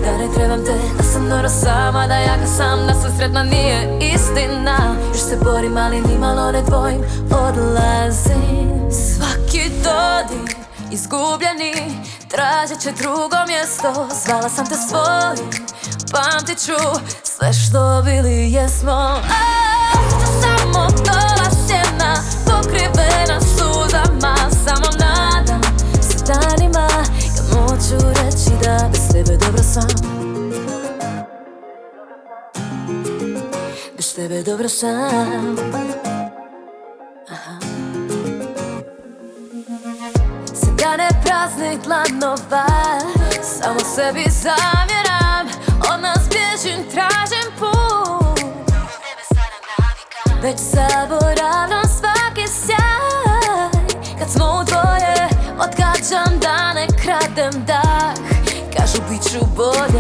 Da 0.03 0.17
ne 0.17 0.34
trebam 0.36 0.65
te 0.65 0.73
Da 0.97 1.03
sam 1.03 1.27
noro 1.27 1.49
sama 1.49 2.08
Da 2.08 2.15
jaka 2.15 2.47
sam 2.47 2.88
Da 2.88 2.93
sam 2.93 3.17
sretna 3.17 3.43
nije 3.43 3.99
istina. 4.13 4.95
Još 5.08 5.21
se 5.21 5.38
borim 5.43 5.77
ali 5.77 6.01
nimalo 6.01 6.51
ne 6.51 6.62
dvojim 6.62 7.01
Odlazim. 7.32 8.91
Svaki 8.91 9.69
dodir 9.69 10.62
Izgubljeni 10.93 11.73
Tražit 12.29 12.79
će 12.79 12.91
drugo 12.91 13.38
mjesto. 13.47 14.08
Zvala 14.25 14.49
sam 14.49 14.65
te 14.65 14.75
svojim 14.75 15.49
Pamtit 16.12 16.65
ću 16.65 16.99
Sve 17.23 17.53
što 17.53 18.01
bili 18.06 18.51
jesmo. 18.51 18.91
A, 18.91 19.21
Samo 20.41 20.88
gola 20.97 21.49
sjena 21.67 22.15
Pokrivena 22.45 23.41
suzama 23.41 24.36
Samo 24.65 24.88
nadam 24.99 25.62
se 26.01 26.34
danima 26.34 26.88
Kad 27.38 27.60
moću 27.60 28.08
reći 28.10 28.49
da 28.63 28.89
bez 28.91 29.01
tebe 29.12 29.38
dobro 29.45 29.63
sam. 29.63 29.89
Bez 33.97 34.15
tebe 34.15 34.43
dobro 34.43 34.69
sam 34.69 35.56
praznih 41.73 41.79
dlanova 41.83 42.65
Samo 43.41 43.79
sebi 43.95 44.25
zamjeram. 44.29 45.47
Od 45.93 46.01
nas 46.01 46.29
bježim, 46.29 46.83
tražim 46.91 47.51
put. 47.59 48.39
Već 50.41 50.57
zaboravljam 50.57 51.83
svaki 51.83 52.47
sjaj. 52.47 53.83
Kad 54.19 54.29
smo 54.29 54.45
u 54.45 54.63
dvoje 54.63 55.29
Odgađam 55.59 56.39
da 56.39 56.73
ne 56.73 56.88
kradem 56.88 57.65
dah. 57.65 58.13
Kažu 58.77 59.01
bit 59.09 59.23
ću 59.31 59.45
bolje 59.55 59.92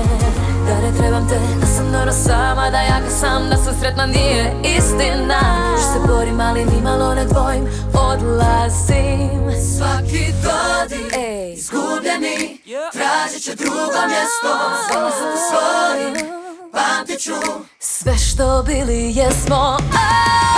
sama 2.13 2.69
Da 2.69 2.81
jaka 2.81 3.09
sam, 3.09 3.49
da 3.49 3.57
sam 3.57 3.73
sretna 3.79 4.05
nije 4.05 4.55
istina. 4.77 5.41
Još 5.71 5.81
se 5.81 5.99
borim, 6.07 6.39
ali 6.39 6.65
nimalo 6.65 7.15
ne 7.15 7.25
dvojim 7.25 7.67
Odlazim. 7.93 9.51
Svaki 9.77 10.33
dodir 10.43 11.19
Izgubljeni 11.53 12.59
Tražit 12.93 13.43
će 13.43 13.55
drugo 13.55 13.99
mjesto. 14.07 14.49
Samo 14.91 15.09
sam 15.09 15.31
svojim 15.49 16.29
Pamtit 16.71 17.19
ću 17.21 17.33
Sve 17.79 18.17
što 18.17 18.63
bili 18.63 19.13
jesmo. 19.15 19.77
A, 19.93 20.52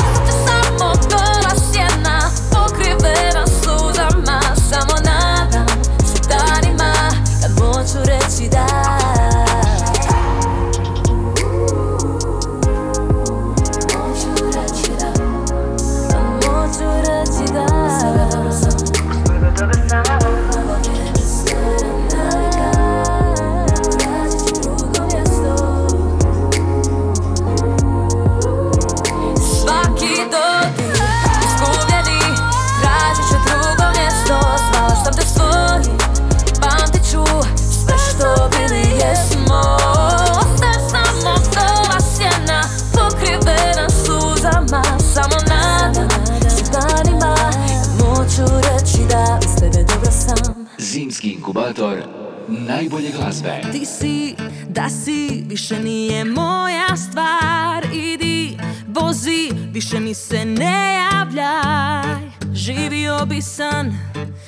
inkubator 51.67 52.03
najbolje 52.47 53.11
glazbe. 53.11 53.61
Ti 53.71 53.85
si, 53.85 54.35
da 54.69 54.89
si, 54.89 55.43
više 55.47 55.79
nije 55.79 56.25
moja 56.25 56.97
stvar. 57.09 57.85
Idi, 57.93 58.57
vozi, 58.87 59.51
više 59.71 59.99
mi 59.99 60.13
se 60.13 60.45
ne 60.45 60.95
javljaj. 60.95 62.29
Živio 62.53 63.25
bi 63.25 63.41
san, 63.41 63.97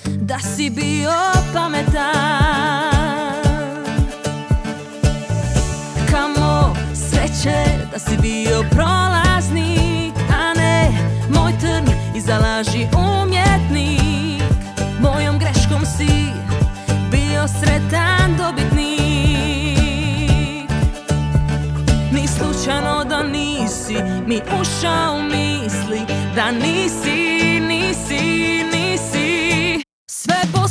da 0.06 0.40
si 0.40 0.70
bio 0.70 1.12
pametan. 1.54 2.98
Kamo 6.12 6.76
sreće, 6.94 7.66
da 7.92 8.00
si 8.00 8.18
bio 8.22 8.64
prolaznik 8.72 10.14
A 10.30 10.54
ne, 10.54 10.92
moj 11.30 11.52
trn 11.62 11.86
i 12.16 12.22
zalaži 12.22 12.88
nisi 24.50 24.56
mi 24.56 24.62
ušao 24.62 25.16
u 25.16 25.24
misli 25.24 26.02
Da 26.36 26.52
nisi, 26.52 27.60
nisi, 27.60 28.64
nisi. 28.74 29.84
Sve 30.12 30.36
po 30.54 30.68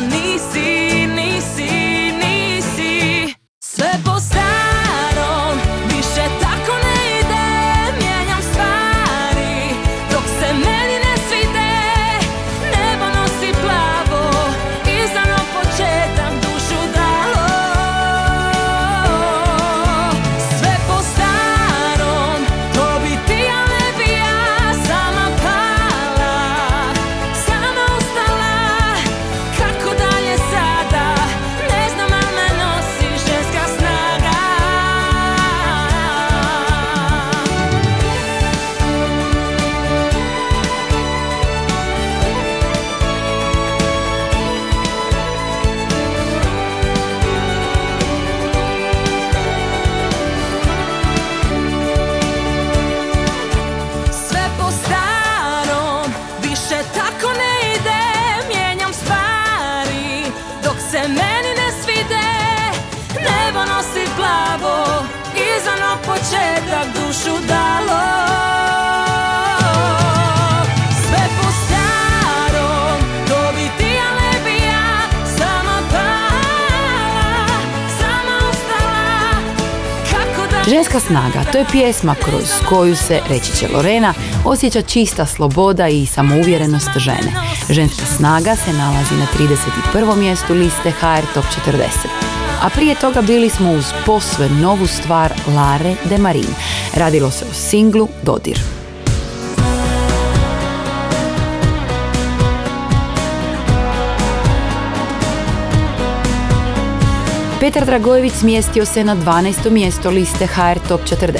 nisi, 0.00 1.06
nisi 1.06 1.87
snaga. 81.08 81.44
To 81.52 81.58
je 81.58 81.64
pjesma 81.70 82.14
kroz 82.14 82.48
koju 82.68 82.96
se, 82.96 83.20
reći 83.28 83.56
će 83.56 83.68
Lorena, 83.74 84.14
osjeća 84.44 84.82
čista 84.82 85.26
sloboda 85.26 85.88
i 85.88 86.06
samouvjerenost 86.06 86.90
žene. 86.96 87.32
Ženska 87.70 88.06
snaga 88.16 88.56
se 88.56 88.72
nalazi 88.72 89.14
na 89.14 89.26
31. 89.92 90.16
mjestu 90.16 90.54
liste 90.54 90.90
HR 90.90 91.24
Top 91.34 91.44
40. 91.66 91.78
A 92.62 92.68
prije 92.68 92.94
toga 92.94 93.22
bili 93.22 93.50
smo 93.50 93.72
uz 93.72 93.84
posve 94.06 94.48
novu 94.48 94.86
stvar 94.86 95.32
Lare 95.56 95.94
de 96.04 96.18
Marin. 96.18 96.54
Radilo 96.96 97.30
se 97.30 97.44
o 97.50 97.54
singlu 97.54 98.08
Dodir. 98.22 98.58
Petar 107.68 107.86
Dragojević 107.86 108.32
smjestio 108.32 108.86
se 108.86 109.04
na 109.04 109.16
12. 109.16 109.70
mjesto 109.70 110.10
liste 110.10 110.46
HR 110.46 110.88
Top 110.88 111.00
40. 111.00 111.38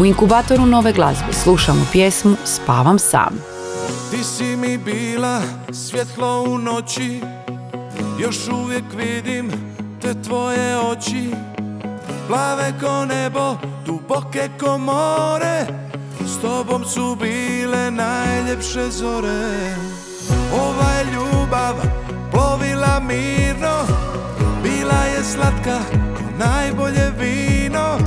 U 0.00 0.04
inkubatoru 0.04 0.66
nove 0.66 0.92
glazbe 0.92 1.32
slušamo 1.32 1.86
pjesmu 1.92 2.36
Spavam 2.44 2.98
sam. 2.98 3.42
Ti 4.10 4.24
si 4.24 4.56
mi 4.56 4.78
bila 4.78 5.42
svjetlo 5.72 6.44
u 6.48 6.58
noći 6.58 7.20
Još 8.20 8.48
uvijek 8.48 8.84
vidim 8.96 9.50
te 10.02 10.22
tvoje 10.22 10.78
oči 10.78 11.30
Plave 12.28 12.72
ko 12.80 13.04
nebo, 13.04 13.56
duboke 13.86 14.48
ko 14.60 14.78
more 14.78 15.66
S 16.26 16.40
tobom 16.42 16.84
su 16.84 17.16
bile 17.20 17.90
najljepše 17.90 18.90
zore 18.90 19.74
Ova 20.52 20.90
je 20.90 21.04
ljubav 21.04 21.74
plovila 22.32 23.00
mirno 23.00 24.08
bila 24.88 25.04
je 25.04 25.24
slatka 25.24 25.78
ko 26.16 26.24
najbolje 26.38 27.12
vino 27.20 27.98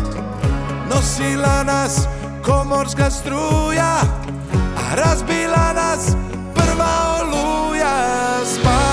Nosila 0.90 1.64
nas 1.64 2.08
komorska 2.46 3.10
struja 3.10 4.02
A 4.78 4.96
razbila 4.96 5.74
nas 5.74 6.16
prva 6.56 7.22
oluja. 7.22 7.94
Spala 8.46 8.91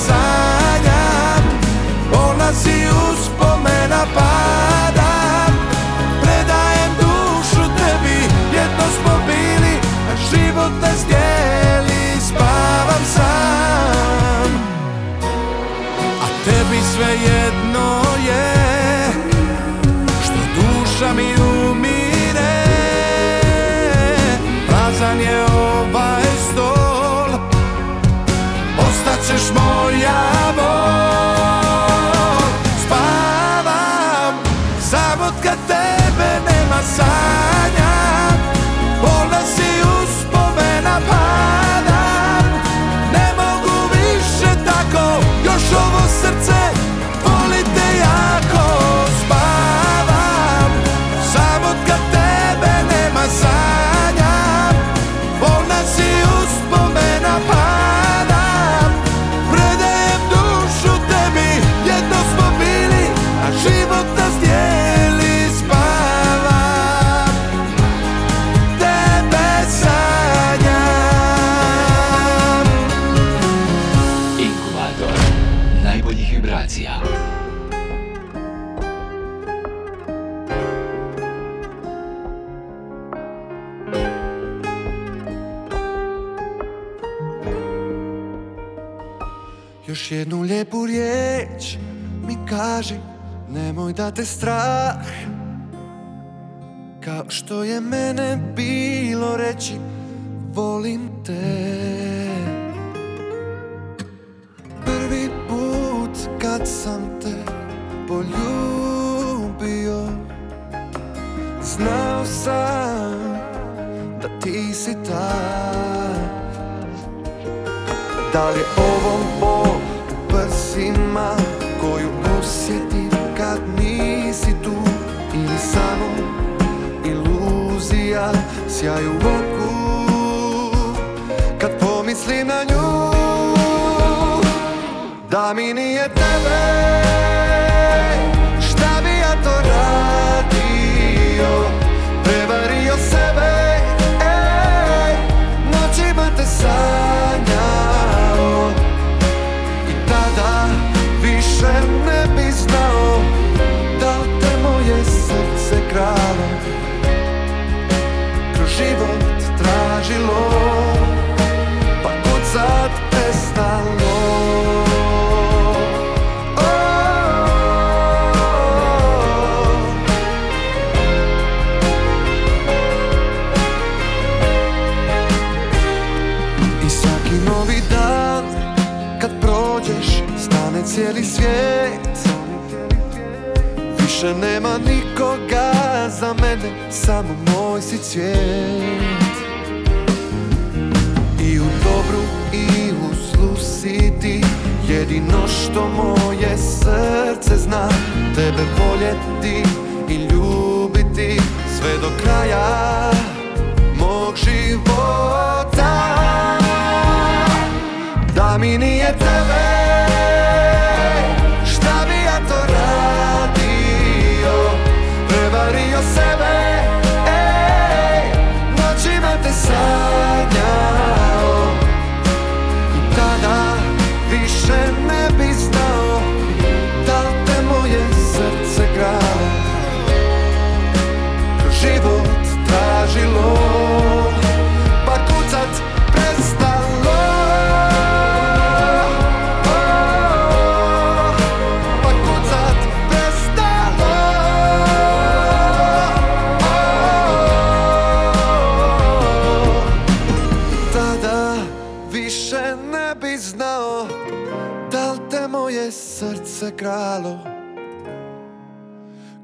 side. 0.00 0.29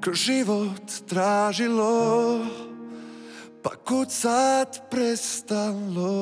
Kroz 0.07 0.19
život 0.19 0.83
tražilo 1.09 2.39
Pa 3.63 3.71
kucat 3.89 4.81
prestalo 4.91 6.13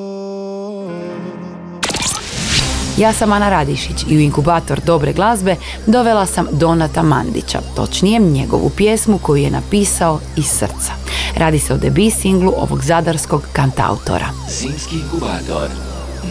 Ja 2.97 3.13
sam 3.13 3.31
Ana 3.31 3.49
Radišić 3.49 4.05
i 4.09 4.17
u 4.17 4.19
inkubator 4.19 4.81
dobre 4.85 5.13
glazbe 5.13 5.55
dovela 5.87 6.25
sam 6.25 6.47
Donata 6.51 7.03
Mandića, 7.03 7.61
točnije 7.75 8.19
njegovu 8.19 8.71
pjesmu 8.77 9.17
koju 9.17 9.43
je 9.43 9.51
napisao 9.51 10.19
iz 10.37 10.45
srca. 10.45 10.93
Radi 11.37 11.59
se 11.59 11.73
o 11.73 11.77
debi 11.77 12.09
singlu 12.11 12.53
ovog 12.57 12.83
zadarskog 12.83 13.41
kantautora. 13.53 14.27
Zimski 14.49 14.95
inkubator. 14.95 15.69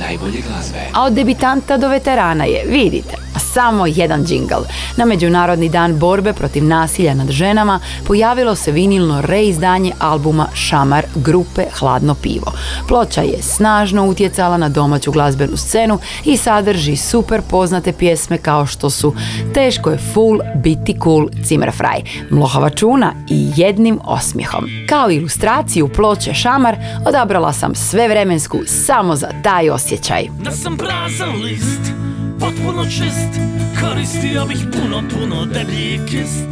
Najbolje 0.00 0.42
glazbe. 0.48 0.78
A 0.92 1.02
od 1.04 1.12
debitanta 1.12 1.76
do 1.76 1.88
veterana 1.88 2.44
je, 2.44 2.64
vidite, 2.66 3.16
samo 3.54 3.86
jedan 3.86 4.24
džingl. 4.24 4.64
Na 4.96 5.04
Međunarodni 5.04 5.68
dan 5.68 5.98
borbe 5.98 6.32
protiv 6.32 6.64
nasilja 6.64 7.14
nad 7.14 7.30
ženama 7.30 7.80
pojavilo 8.06 8.54
se 8.54 8.72
vinilno 8.72 9.20
reizdanje 9.20 9.92
albuma 9.98 10.46
Šamar 10.54 11.04
grupe 11.14 11.64
Hladno 11.78 12.14
pivo. 12.14 12.52
Ploča 12.88 13.20
je 13.20 13.42
snažno 13.42 14.06
utjecala 14.06 14.56
na 14.56 14.68
domaću 14.68 15.12
glazbenu 15.12 15.56
scenu 15.56 15.98
i 16.24 16.36
sadrži 16.36 16.96
super 16.96 17.42
poznate 17.50 17.92
pjesme 17.92 18.38
kao 18.38 18.66
što 18.66 18.90
su 18.90 19.14
Teško 19.54 19.90
je 19.90 19.98
full, 20.14 20.38
biti 20.54 20.96
cool, 21.02 21.28
Zimmerfrei, 21.44 22.04
Mlohava 22.30 22.70
čuna 22.70 23.12
i 23.30 23.50
jednim 23.56 23.98
osmijehom. 24.04 24.64
Kao 24.88 25.10
ilustraciju 25.10 25.88
ploče 25.88 26.34
Šamar 26.34 26.76
odabrala 27.06 27.52
sam 27.52 27.74
svevremensku 27.74 28.58
samo 28.66 29.16
za 29.16 29.28
taj 29.42 29.70
osjećaj. 29.70 30.26
Da 30.40 30.50
sam 30.50 30.76
prazan 30.76 31.42
list, 31.42 32.13
potpuno 32.44 32.84
čist. 32.84 33.40
Koristio 33.80 34.46
bih 34.46 34.66
puno, 34.72 35.02
puno 35.10 35.44
deblji 35.44 36.00
kist. 36.08 36.48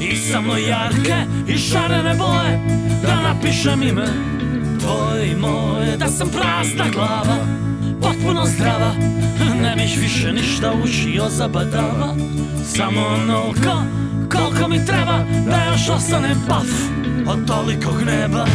I 0.00 0.16
samo 0.16 0.56
jarke 0.56 1.16
i 1.48 1.58
šarene 1.58 2.14
boje 2.14 2.60
Da 3.02 3.22
napišem 3.22 3.82
ime. 3.82 4.06
Tvoje 4.80 5.32
i 5.32 5.36
moje 5.36 5.96
Da 5.96 6.06
sam 6.06 6.28
prazna 6.28 6.84
glava, 6.92 7.36
potpuno 8.02 8.46
zdrava 8.46 8.94
Ne 9.62 9.74
bih 9.76 9.98
više 10.00 10.32
ništa 10.32 10.72
učio 10.84 11.28
zabadava 11.28 12.14
Samo 12.64 13.00
onoliko 13.00 13.82
koliko 14.32 14.68
mi 14.68 14.86
treba 14.86 15.24
Da 15.50 15.64
još 15.64 15.88
ostanem 15.88 16.36
paf 16.48 16.68
od 17.26 17.46
tolikog 17.46 18.02
neba 18.06 18.46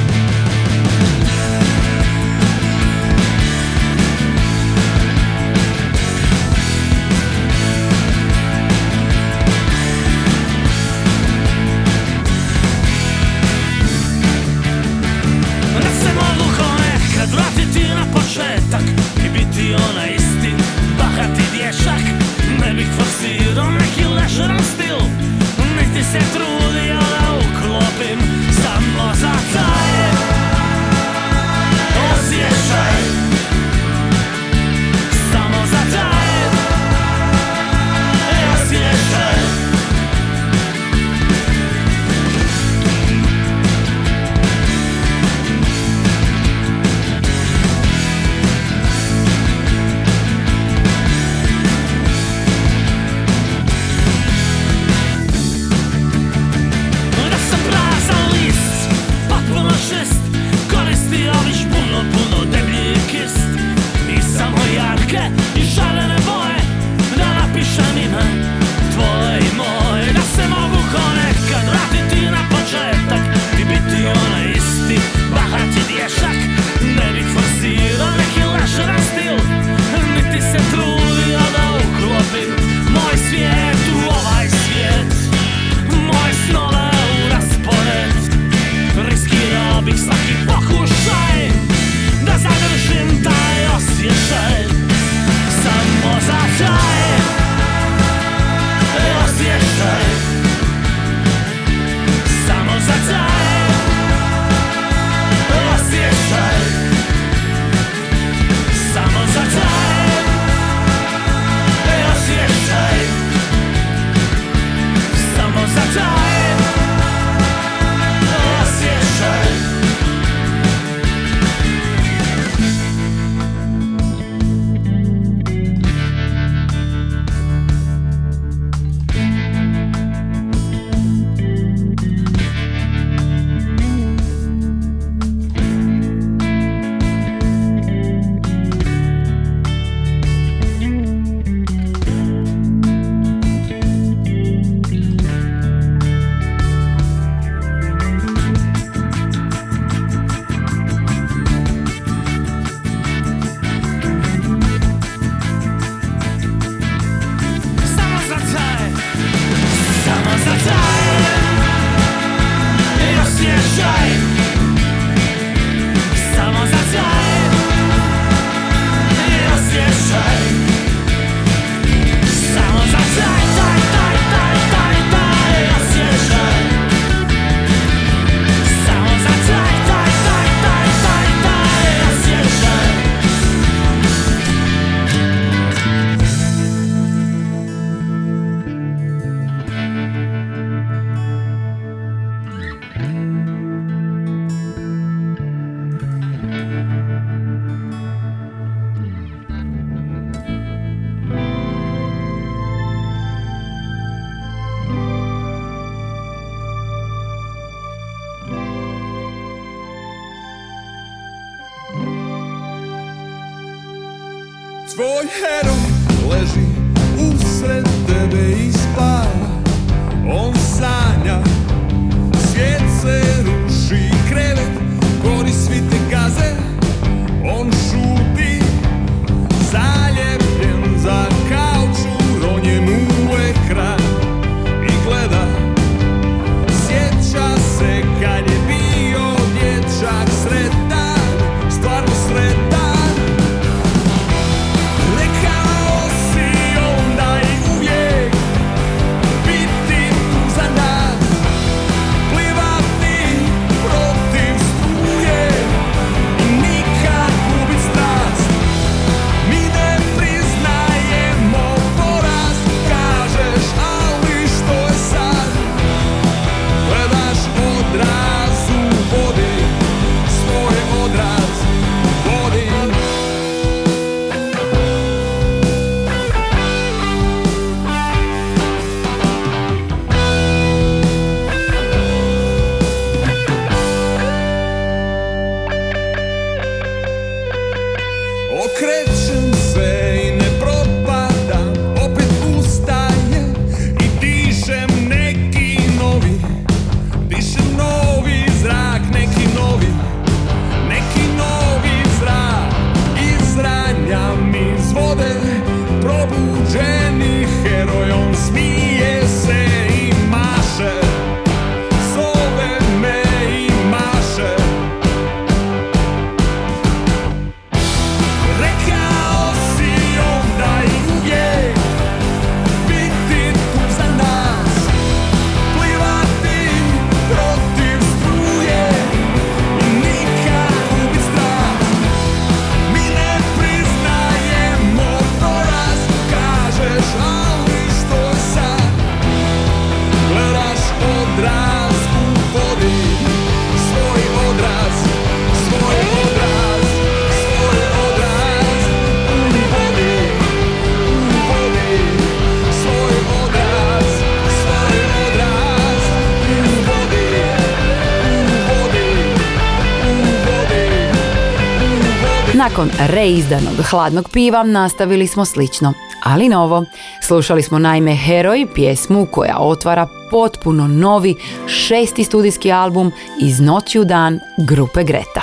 reizdanog 363.50 363.86
hladnog 363.86 364.30
piva 364.30 364.64
nastavili 364.64 365.28
smo 365.28 365.45
slično, 365.45 365.93
ali 366.24 366.50
novo. 366.50 366.86
Slušali 367.22 367.64
smo 367.64 367.80
naime 367.80 368.16
Heroj, 368.16 368.68
pjesmu 368.76 369.28
koja 369.32 369.58
otvara 369.60 370.08
potpuno 370.32 370.88
novi 370.88 371.36
šesti 371.68 372.24
studijski 372.24 372.72
album 372.72 373.12
iz 373.41 373.60
noći 373.60 374.00
u 374.00 374.04
dan 374.04 374.39
grupe 374.58 375.04
Greta. 375.04 375.41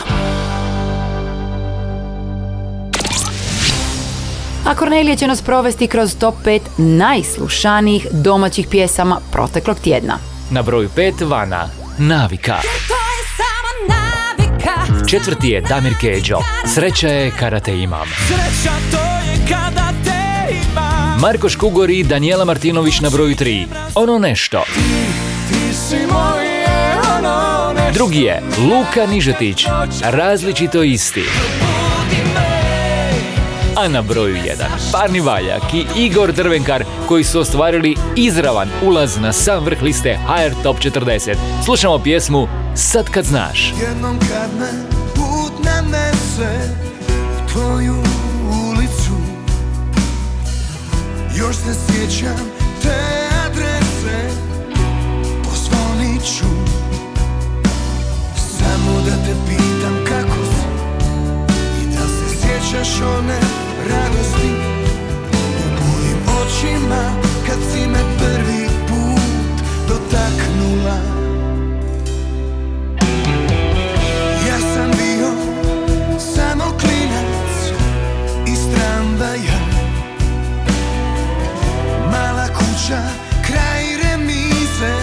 A 4.67 4.75
Kornelije 4.75 5.17
će 5.17 5.27
nas 5.27 5.43
provesti 5.43 5.87
kroz 5.87 6.17
top 6.17 6.35
5 6.45 6.61
najslušanijih 6.79 8.07
domaćih 8.13 8.67
pjesama 8.71 9.21
proteklog 9.33 9.77
tjedna. 9.79 10.19
Na 10.51 10.63
broju 10.63 10.89
5 10.97 11.29
Vana, 11.29 11.69
Navika. 11.99 12.57
Četvrti 15.09 15.49
je 15.49 15.61
Damir 15.61 15.93
Keđo, 16.01 16.39
Sreća 16.75 17.09
je 17.09 17.31
kada 17.39 17.61
te 17.61 17.79
imam. 17.79 18.09
Sreća 18.27 18.75
to 18.91 18.97
je 18.97 19.47
kada 19.49 19.93
te 20.05 20.55
imam 20.71 21.21
Marko 21.21 21.49
Škugor 21.49 21.91
i 21.91 22.05
Daniela 22.05 22.45
Martinović 22.45 23.01
na 23.01 23.11
broju 23.11 23.35
3, 23.35 23.67
Ono 23.95 24.19
nešto. 24.19 24.65
Ti 25.49 25.75
si 25.75 25.97
moje 25.97 26.67
ono 27.19 27.73
nešto 27.73 27.93
Drugi 27.95 28.21
je 28.21 28.43
Luka 28.59 29.07
Nižetić, 29.07 29.67
Različito 30.03 30.83
isti. 30.83 31.25
A 33.77 33.89
na 33.89 34.03
broju 34.03 34.35
1, 34.35 34.55
Parni 34.93 35.21
Valjak 35.21 35.75
i 35.75 35.85
Igor 35.97 36.33
Drvenkar 36.33 36.85
koji 37.09 37.25
su 37.25 37.41
ostvarili 37.41 37.97
izravan 38.17 38.69
ulaz 38.83 39.17
na 39.17 39.33
sam 39.33 39.65
vrh 39.65 39.83
liste 39.83 40.19
HR 40.27 40.63
Top 40.63 40.77
40. 40.77 41.35
Slušamo 41.65 41.99
pjesmu 41.99 42.49
Sad 42.77 43.11
kad 43.11 43.25
znaš. 43.25 43.75
Jednom 43.81 44.19
kad 44.19 44.51
me 44.59 44.94
nanese 46.39 46.71
u 47.45 47.53
tvoju 47.53 47.95
ulicu. 48.71 49.17
Još 51.37 51.57
se 51.57 51.75
sjećam 51.75 52.37
te 52.83 53.29
adrese 53.47 54.31
Pozvonit 55.45 56.23
ću. 56.23 56.47
Samo 58.59 59.01
da 59.01 59.25
te 59.25 59.35
pitam 59.49 60.05
kako 60.09 60.45
si 60.45 60.65
I 61.83 61.87
da 61.87 62.07
se 62.07 62.37
sjećaš 62.37 63.01
one 63.01 63.41
radosti 63.89 64.51
U 65.33 65.71
mojim 65.71 66.19
očima 66.43 67.13
kad 67.47 67.59
si 67.73 67.87
me 67.89 68.01
prvi 68.19 68.69
put 68.89 69.67
dotaknula 69.89 71.14
Kuća, 82.85 83.03
kraj 83.47 83.85
remize, 84.03 84.95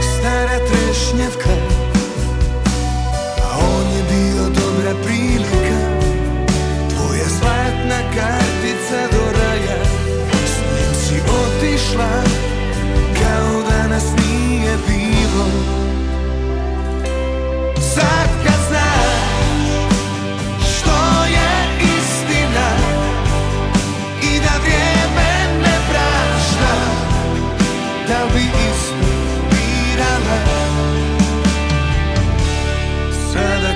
stara 0.00 0.58
trešnjevka. 0.58 1.54
A 3.42 3.58
on 3.58 3.86
je 3.96 4.02
bio 4.02 4.44
dobra 4.44 4.94
prilika, 5.04 5.78
tvoja 6.88 7.28
zlatna 7.28 7.98
kartica 8.14 9.00
do 9.12 9.32
raja. 9.38 9.84
S 10.46 10.56
njim 10.58 10.94
si 11.04 11.14
otišla, 11.14 12.31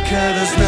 colors. 0.08 0.65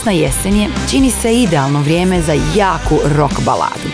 Kasna 0.00 0.12
jesen 0.12 0.56
je, 0.56 0.68
čini 0.90 1.10
se 1.10 1.34
idealno 1.34 1.82
vrijeme 1.82 2.22
za 2.22 2.32
jaku 2.32 2.98
rock 3.16 3.40
baladu. 3.44 3.88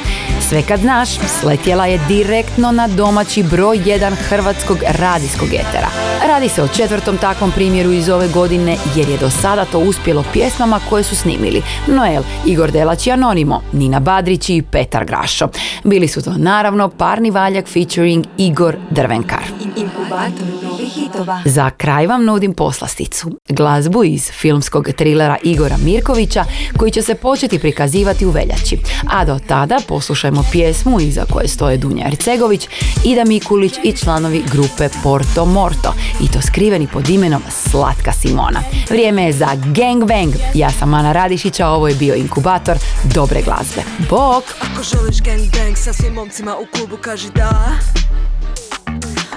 Sve 0.48 0.62
kad 0.62 0.80
znaš, 0.80 1.08
sletjela 1.40 1.86
je 1.86 2.00
direktno 2.08 2.72
na 2.72 2.88
domaći 2.88 3.42
broj 3.42 3.78
1 3.78 4.14
hrvatskog 4.28 4.78
radijskog 4.98 5.48
etera. 5.48 5.88
Radi 6.28 6.48
se 6.48 6.62
o 6.62 6.68
četvrtom 6.68 7.18
takvom 7.18 7.50
primjeru 7.50 7.92
iz 7.92 8.08
ove 8.08 8.28
godine 8.28 8.76
jer 8.96 9.08
je 9.08 9.18
do 9.18 9.30
sada 9.30 9.64
to 9.64 9.78
uspjelo 9.78 10.24
pjesmama 10.32 10.80
koje 10.90 11.02
su 11.02 11.16
snimili 11.16 11.62
Noel, 11.86 12.22
Igor 12.44 12.70
Delać 12.70 13.06
i 13.06 13.10
Anonimo, 13.10 13.62
Nina 13.72 14.00
Badrić 14.00 14.50
i 14.50 14.62
Petar 14.62 15.04
Grašo. 15.04 15.48
Bili 15.84 16.08
su 16.08 16.22
to 16.22 16.34
naravno 16.36 16.88
parni 16.88 17.30
valjak 17.30 17.68
featuring 17.68 18.26
Igor 18.38 18.76
Drvenkar. 18.90 19.65
Inkubator 19.76 20.46
novih 20.62 20.92
hitova. 20.92 21.42
Za 21.44 21.70
kraj 21.70 22.06
vam 22.06 22.24
nudim 22.24 22.54
poslasticu, 22.54 23.30
glazbu 23.48 24.04
iz 24.04 24.30
filmskog 24.30 24.88
trilera 24.96 25.36
Igora 25.42 25.76
Mirkovića 25.84 26.44
koji 26.76 26.90
će 26.90 27.02
se 27.02 27.14
početi 27.14 27.58
prikazivati 27.58 28.26
u 28.26 28.30
veljači. 28.30 28.78
A 29.10 29.24
do 29.24 29.38
tada 29.46 29.78
poslušajmo 29.88 30.44
pjesmu 30.52 31.00
iza 31.00 31.24
koje 31.32 31.48
stoje 31.48 31.76
Dunja 31.76 32.06
Ercegović, 32.06 32.68
Ida 33.04 33.24
Mikulić 33.24 33.74
i 33.84 33.92
članovi 33.92 34.42
grupe 34.52 34.88
Porto 35.02 35.44
Morto 35.44 35.94
i 36.20 36.28
to 36.28 36.40
skriveni 36.42 36.88
pod 36.92 37.08
imenom 37.08 37.42
Slatka 37.50 38.12
Simona. 38.12 38.60
Vrijeme 38.90 39.24
je 39.24 39.32
za 39.32 39.48
Gang 39.54 40.04
Bang. 40.04 40.34
Ja 40.54 40.70
sam 40.70 40.94
Ana 40.94 41.12
Radišića, 41.12 41.68
ovo 41.68 41.88
je 41.88 41.94
bio 41.94 42.14
inkubator 42.14 42.76
dobre 43.14 43.42
glazbe. 43.42 43.82
Bok! 44.10 44.44
Ako 44.60 44.82
želiš 44.82 45.22
gangbang 45.22 45.76
sa 45.76 45.92
svim 45.92 46.14
momcima 46.14 46.56
u 46.56 46.66
klubu 46.76 46.96
kaži 47.02 47.28
da 47.34 47.66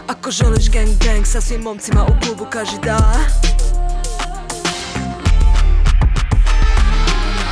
Ako 0.09 0.31
želiš 0.31 0.69
gangbang 0.69 1.25
sa 1.25 1.41
svim 1.41 1.61
momcima 1.61 2.05
u 2.05 2.13
klubu 2.25 2.45
kaži 2.51 2.77
da. 2.83 2.97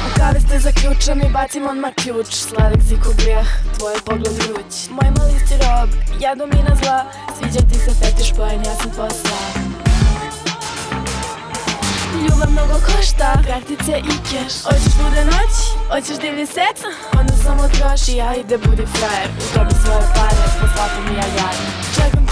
U 0.08 0.20
kavi 0.20 0.39
ste 0.41 0.60
zaključani, 0.60 1.30
bacim 1.34 1.68
odmah 1.68 1.91
ključ. 1.95 2.28
Sladak 2.28 2.82
si 2.89 2.95
ko 3.03 3.14
grijeh, 3.18 3.47
tvoj 3.78 3.93
pogled 4.05 4.34
vruć. 4.34 4.89
Moj 4.89 5.12
mali 5.18 5.39
si 5.47 5.53
rob, 5.53 5.89
ja 6.20 6.36
domina 6.36 6.76
zla. 6.84 7.05
Sviđa 7.38 7.60
ti 7.70 7.80
se 7.80 7.91
fetiš 7.99 8.34
pojen, 8.38 8.60
ja 8.66 8.76
sam 8.76 8.91
tvoj 8.91 9.10
sla 9.10 9.38
Ljubav 12.22 12.51
mnogo 12.51 12.74
košta, 12.74 13.34
kartice 13.47 13.97
i 13.97 14.14
keš. 14.30 14.53
Hoćeš 14.64 14.93
lude 15.03 15.26
noć, 15.26 15.53
hoćeš 15.91 16.18
divlji 16.18 16.45
set? 16.45 16.78
Onda 17.20 17.34
samo 17.43 17.64
troši, 17.68 18.16
ja 18.16 18.36
ide 18.36 18.58
budi 18.58 18.86
frajer. 18.86 19.30
Utopi 19.51 19.76
svoje 19.84 20.01
pare, 20.16 20.43
poslati 20.62 20.99
mi 21.10 21.16
ja 21.16 21.28
jajem 21.38 21.88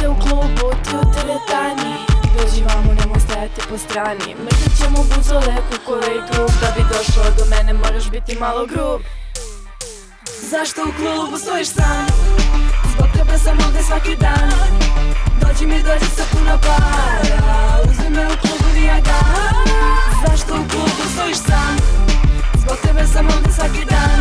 Te 0.06 0.10
u 0.10 0.16
klubu, 0.16 0.68
ti 0.84 0.96
u 1.02 1.14
teretani 1.14 1.94
Dođi 2.38 2.64
vamo, 2.64 2.94
nemoj 2.94 3.20
stajati 3.20 3.62
po 3.70 3.78
strani. 3.78 4.36
Mrzit 4.44 4.78
ćemo 4.80 5.00
buzole, 5.16 5.56
kukove 5.70 6.10
i 6.18 6.22
krug 6.32 6.50
Da 6.62 6.68
bi 6.76 6.82
došao 6.94 7.24
do 7.38 7.46
mene 7.50 7.74
moraš 7.74 8.10
biti 8.10 8.40
malo 8.40 8.66
grub. 8.66 9.02
Zašto 10.52 10.82
u 10.82 10.92
klubu 11.00 11.38
stojiš 11.38 11.68
sam? 11.68 12.06
Zbog 12.94 13.08
tebe 13.18 13.38
sam 13.38 13.58
ovdje 13.66 13.84
svaki 13.84 14.16
dan. 14.16 14.52
Dođi 15.42 15.66
mi, 15.66 15.84
dođi 15.84 16.10
sa 16.18 16.24
puno 16.32 16.60
para. 16.66 17.82
Uzmi 17.90 18.10
me 18.10 18.26
u 18.26 18.36
klubu 18.42 18.68
Viagra 18.74 19.22
Zašto 20.26 20.54
u 20.54 20.70
klubu 20.72 21.04
stojiš 21.14 21.38
sam? 21.38 21.76
Zbog 22.62 22.78
tebe 22.84 23.08
sam 23.14 23.26
ovdje 23.36 23.52
svaki 23.54 23.86
dan. 23.86 24.20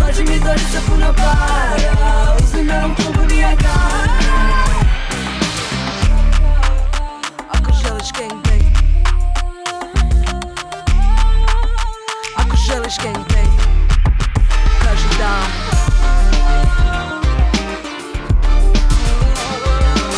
Dođi 0.00 0.22
mi, 0.22 0.38
dođi 0.46 0.66
sa 0.72 0.80
puno 0.88 1.14
para. 1.20 2.36
Uzmi 2.44 2.62
me 2.62 2.86
u 2.86 2.94
klubu 2.94 3.22
Viagra 3.28 3.90
Želiš 8.00 8.12
gangbang 8.18 8.64
Ako 12.36 12.56
želiš 12.56 12.96
gangbang 13.02 13.52
Kaži 14.82 15.08
da 15.18 15.32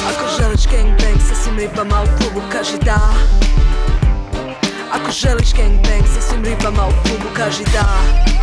Ako 0.08 0.24
želiš 0.38 0.66
gangbang 0.66 1.20
sa 1.28 1.34
svim 1.34 1.58
ribama 1.58 2.02
u 2.02 2.18
klubu 2.18 2.42
kaži 2.52 2.78
da 2.84 3.14
Ako 4.92 5.10
želiš 5.10 5.54
gangbang 5.54 6.06
sa 6.14 6.20
svim 6.20 6.44
ribama 6.44 6.86
u 6.86 6.92
klubu 7.02 7.34
kaži 7.36 7.64
da 7.64 8.41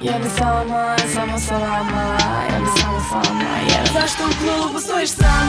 Ja 0.00 0.18
bi 0.18 0.28
sama, 0.38 0.96
samo 1.14 1.38
sa 1.38 1.58
vama 1.58 2.18
Ja 2.52 2.60
bi 2.60 2.80
samo 2.80 3.00
sama, 3.10 3.44
yeah. 3.68 3.92
Zašto 3.92 4.22
u 4.24 4.32
klubu 4.40 4.80
stojiš 4.80 5.10
sam? 5.10 5.48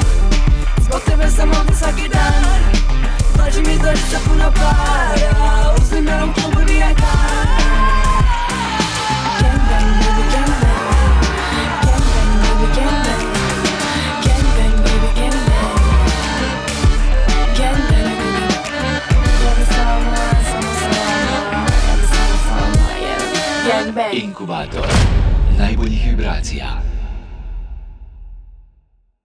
Zbog 0.78 1.02
tebe 1.02 1.28
sam 1.28 1.52
ovdje 1.60 1.76
svaki 1.76 2.10
dan 2.10 2.44
Dođi 3.38 3.62
mi, 3.62 3.78
dođi 3.84 4.02
sa 4.12 4.18
puno 4.30 4.52
para 4.56 5.76
Uzmi 5.82 6.02
me 6.02 6.24
u 6.24 6.34
klubu 6.34 6.60
Viagra 6.68 7.14
Gangbang, 9.42 10.07
Gangbang 23.88 24.14
Inkubator 24.14 24.88
najboljih 25.58 26.06
vibracija. 26.10 26.87